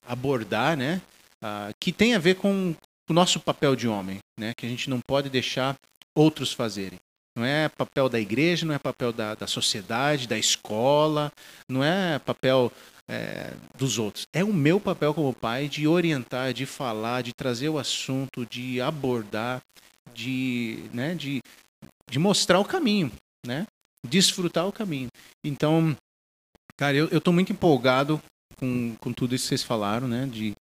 abordar, 0.07 0.77
né? 0.77 1.01
Ah, 1.43 1.71
que 1.81 1.93
tem 1.93 2.15
a 2.15 2.19
ver 2.19 2.37
com 2.37 2.75
o 3.09 3.13
nosso 3.13 3.41
papel 3.41 3.75
de 3.77 3.89
homem, 3.89 4.19
né? 4.39 4.53
Que 4.57 4.67
a 4.67 4.69
gente 4.69 4.91
não 4.91 5.01
pode 5.01 5.31
deixar 5.31 5.77
outros 6.15 6.53
fazerem. 6.53 6.99
Não 7.37 7.45
é 7.45 7.69
papel 7.69 8.09
da 8.09 8.19
igreja, 8.19 8.67
não 8.67 8.75
é 8.75 8.79
papel 8.79 9.13
da, 9.13 9.35
da 9.35 9.47
sociedade, 9.47 10.27
da 10.27 10.37
escola, 10.37 11.33
não 11.69 11.85
é 11.85 12.19
papel 12.19 12.73
é, 13.09 13.55
dos 13.77 13.99
outros. 13.99 14.25
É 14.35 14.45
o 14.45 14.53
meu 14.53 14.79
papel 14.79 15.15
como 15.15 15.33
pai 15.33 15.69
de 15.69 15.89
orientar, 15.89 16.53
de 16.53 16.67
falar, 16.67 17.23
de 17.23 17.33
trazer 17.33 17.69
o 17.69 17.79
assunto, 17.79 18.45
de 18.45 18.81
abordar, 18.81 19.61
de, 20.15 20.85
né, 20.93 21.15
de, 21.15 21.41
de 22.11 22.19
mostrar 22.19 22.59
o 22.61 22.65
caminho, 22.65 23.11
né? 23.47 23.67
Desfrutar 24.07 24.67
o 24.67 24.73
caminho. 24.73 25.09
Então, 25.45 25.97
cara, 26.77 26.97
eu, 26.97 27.09
eu 27.09 27.33
muito 27.33 27.53
empolgado 27.53 28.21
com, 28.59 28.95
com 29.01 29.13
tudo 29.13 29.35
isso 29.35 29.45
que 29.45 29.49
vocês 29.49 29.63
falaram, 29.63 30.07
né? 30.07 30.27
De, 30.27 30.55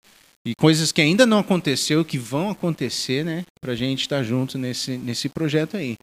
e 0.46 0.56
coisas 0.56 0.92
que 0.92 1.02
ainda 1.02 1.26
não 1.26 1.40
aconteceu, 1.40 2.06
que 2.06 2.18
vão 2.18 2.50
acontecer, 2.50 3.26
né? 3.26 3.44
Pra 3.62 3.76
gente 3.76 4.02
estar 4.02 4.24
junto 4.24 4.58
nesse, 4.58 4.98
nesse 4.98 5.28
projeto 5.28 5.76
aí. 5.76 5.98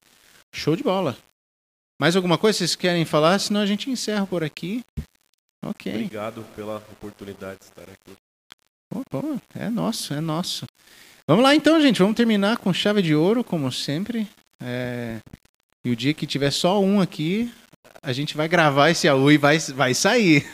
Show 0.55 0.77
de 0.77 0.83
bola. 0.83 1.17
Mais 2.01 2.15
alguma 2.17 2.37
coisa 2.37 2.59
vocês 2.59 2.77
querem 2.77 3.05
falar? 3.05 3.39
Senão 3.39 3.61
a 3.61 3.67
gente 3.67 3.89
encerra 3.89 4.27
por 4.27 4.45
aqui. 4.45 4.83
Ok. 5.65 5.93
Obrigado 5.93 6.45
pela 6.55 6.77
oportunidade 6.77 7.59
de 7.61 7.65
estar 7.65 7.83
aqui. 7.83 8.17
É 9.55 9.71
nosso, 9.71 10.15
é 10.15 10.21
nosso. 10.21 10.67
Vamos 11.27 11.43
lá 11.43 11.55
então, 11.55 11.81
gente. 11.81 11.99
Vamos 11.99 12.17
terminar 12.17 12.59
com 12.59 12.73
chave 12.73 13.03
de 13.03 13.15
ouro, 13.15 13.43
como 13.43 13.73
sempre. 13.73 14.29
É... 14.63 15.19
E 15.85 15.91
o 15.91 15.97
dia 15.97 16.15
que 16.15 16.27
tiver 16.27 16.51
só 16.51 16.81
um 16.81 17.01
aqui, 17.01 17.53
a 18.03 18.13
gente 18.13 18.37
vai 18.37 18.47
gravar 18.47 18.91
esse 18.91 19.09
AU 19.09 19.33
e 19.33 19.39
vai, 19.39 19.59
vai 19.59 19.95
sair. 19.95 20.47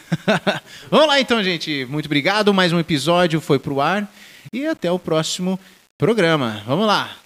Vamos 0.90 1.06
lá 1.06 1.20
então, 1.20 1.42
gente. 1.42 1.84
Muito 1.86 2.06
obrigado. 2.06 2.54
Mais 2.54 2.72
um 2.72 2.78
episódio 2.78 3.40
foi 3.40 3.58
pro 3.58 3.80
ar. 3.80 4.10
E 4.52 4.66
até 4.66 4.90
o 4.90 4.98
próximo 4.98 5.58
programa. 5.98 6.62
Vamos 6.66 6.86
lá. 6.86 7.16